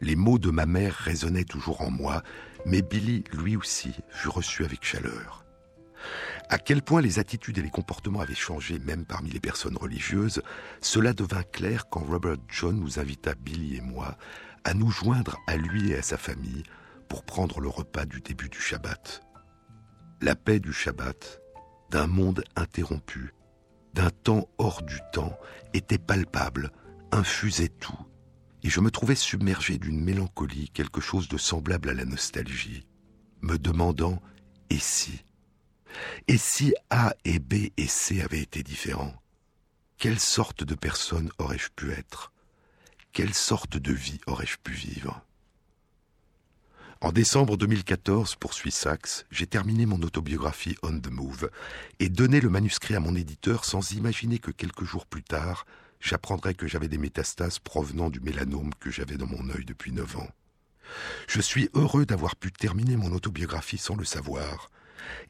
[0.00, 2.22] Les mots de ma mère résonnaient toujours en moi,
[2.66, 5.44] mais Billy, lui aussi, fut reçu avec chaleur.
[6.48, 10.42] À quel point les attitudes et les comportements avaient changé même parmi les personnes religieuses,
[10.80, 14.16] cela devint clair quand Robert John nous invita, Billy et moi,
[14.64, 16.62] à nous joindre à lui et à sa famille
[17.08, 19.22] pour prendre le repas du début du Shabbat.
[20.20, 21.40] La paix du Shabbat,
[21.90, 23.34] d'un monde interrompu,
[23.94, 25.38] d'un temps hors du temps,
[25.72, 26.70] était palpable,
[27.12, 27.98] infusait tout,
[28.64, 32.86] et je me trouvais submergé d'une mélancolie, quelque chose de semblable à la nostalgie,
[33.42, 34.22] me demandant
[34.70, 35.22] et si?
[36.28, 39.14] Et si A et B et C avaient été différents?
[39.98, 42.32] Quelle sorte de personne aurais-je pu être?
[43.12, 45.22] Quelle sorte de vie aurais-je pu vivre?
[47.02, 51.50] En décembre 2014, poursuit Sachs, j'ai terminé mon autobiographie On the Move
[52.00, 55.66] et donné le manuscrit à mon éditeur sans imaginer que quelques jours plus tard,
[56.04, 60.16] j'apprendrais que j'avais des métastases provenant du mélanome que j'avais dans mon œil depuis neuf
[60.18, 60.28] ans.
[61.26, 64.70] Je suis heureux d'avoir pu terminer mon autobiographie sans le savoir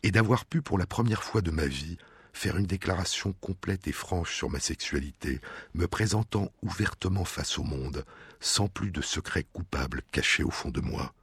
[0.02, 1.96] et d'avoir pu pour la première fois de ma vie
[2.32, 5.40] faire une déclaration complète et franche sur ma sexualité,
[5.74, 8.04] me présentant ouvertement face au monde,
[8.40, 11.14] sans plus de secrets coupables cachés au fond de moi.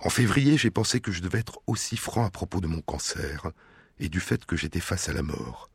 [0.00, 3.52] En février, j'ai pensé que je devais être aussi franc à propos de mon cancer
[3.98, 5.68] et du fait que j'étais face à la mort.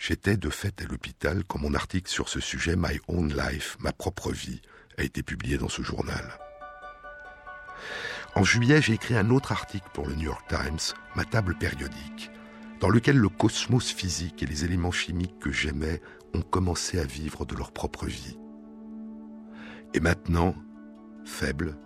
[0.00, 3.92] J'étais de fait à l'hôpital quand mon article sur ce sujet, My Own Life, ma
[3.92, 4.62] propre vie,
[4.96, 6.24] a été publié dans ce journal.
[8.34, 12.30] En juillet, j'ai écrit un autre article pour le New York Times, ma table périodique,
[12.80, 16.00] dans lequel le cosmos physique et les éléments chimiques que j'aimais
[16.32, 18.38] ont commencé à vivre de leur propre vie.
[19.92, 20.54] Et maintenant,
[21.26, 21.76] faible,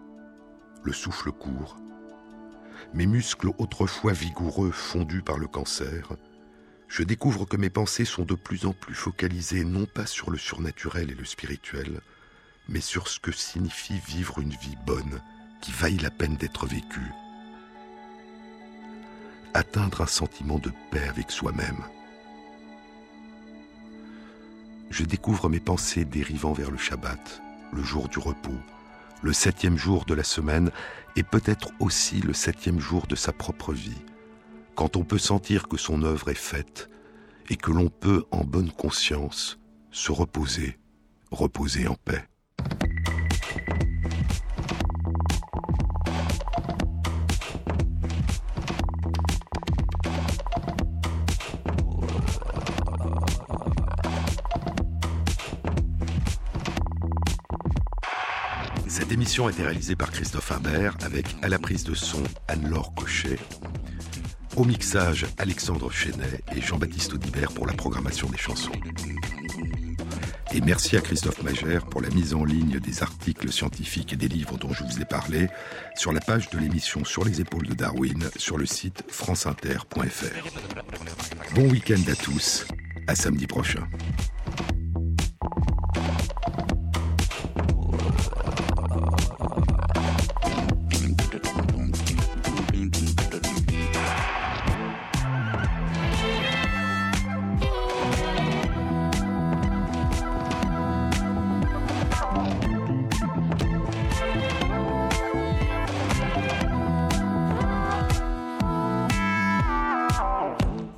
[0.84, 1.78] le souffle court.
[2.92, 6.12] Mes muscles autrefois vigoureux fondus par le cancer,
[6.96, 10.38] je découvre que mes pensées sont de plus en plus focalisées non pas sur le
[10.38, 12.00] surnaturel et le spirituel,
[12.68, 15.20] mais sur ce que signifie vivre une vie bonne
[15.60, 17.10] qui vaille la peine d'être vécue.
[19.54, 21.82] Atteindre un sentiment de paix avec soi-même.
[24.90, 27.42] Je découvre mes pensées dérivant vers le Shabbat,
[27.72, 28.60] le jour du repos,
[29.20, 30.70] le septième jour de la semaine
[31.16, 34.00] et peut-être aussi le septième jour de sa propre vie,
[34.74, 36.90] quand on peut sentir que son œuvre est faite
[37.48, 39.58] et que l'on peut en bonne conscience
[39.90, 40.78] se reposer,
[41.30, 42.24] reposer en paix.
[58.88, 62.94] Cette émission a été réalisée par Christophe Imbert avec à la prise de son Anne-Laure
[62.94, 63.38] Cochet,
[64.56, 68.72] au mixage Alexandre Chenet et Jean-Baptiste Audibert pour la programmation des chansons.
[70.52, 74.28] Et merci à Christophe Magère pour la mise en ligne des articles scientifiques et des
[74.28, 75.48] livres dont je vous ai parlé
[75.96, 81.54] sur la page de l'émission Sur les épaules de Darwin sur le site franceinter.fr.
[81.54, 82.66] Bon week-end à tous,
[83.08, 83.86] à samedi prochain.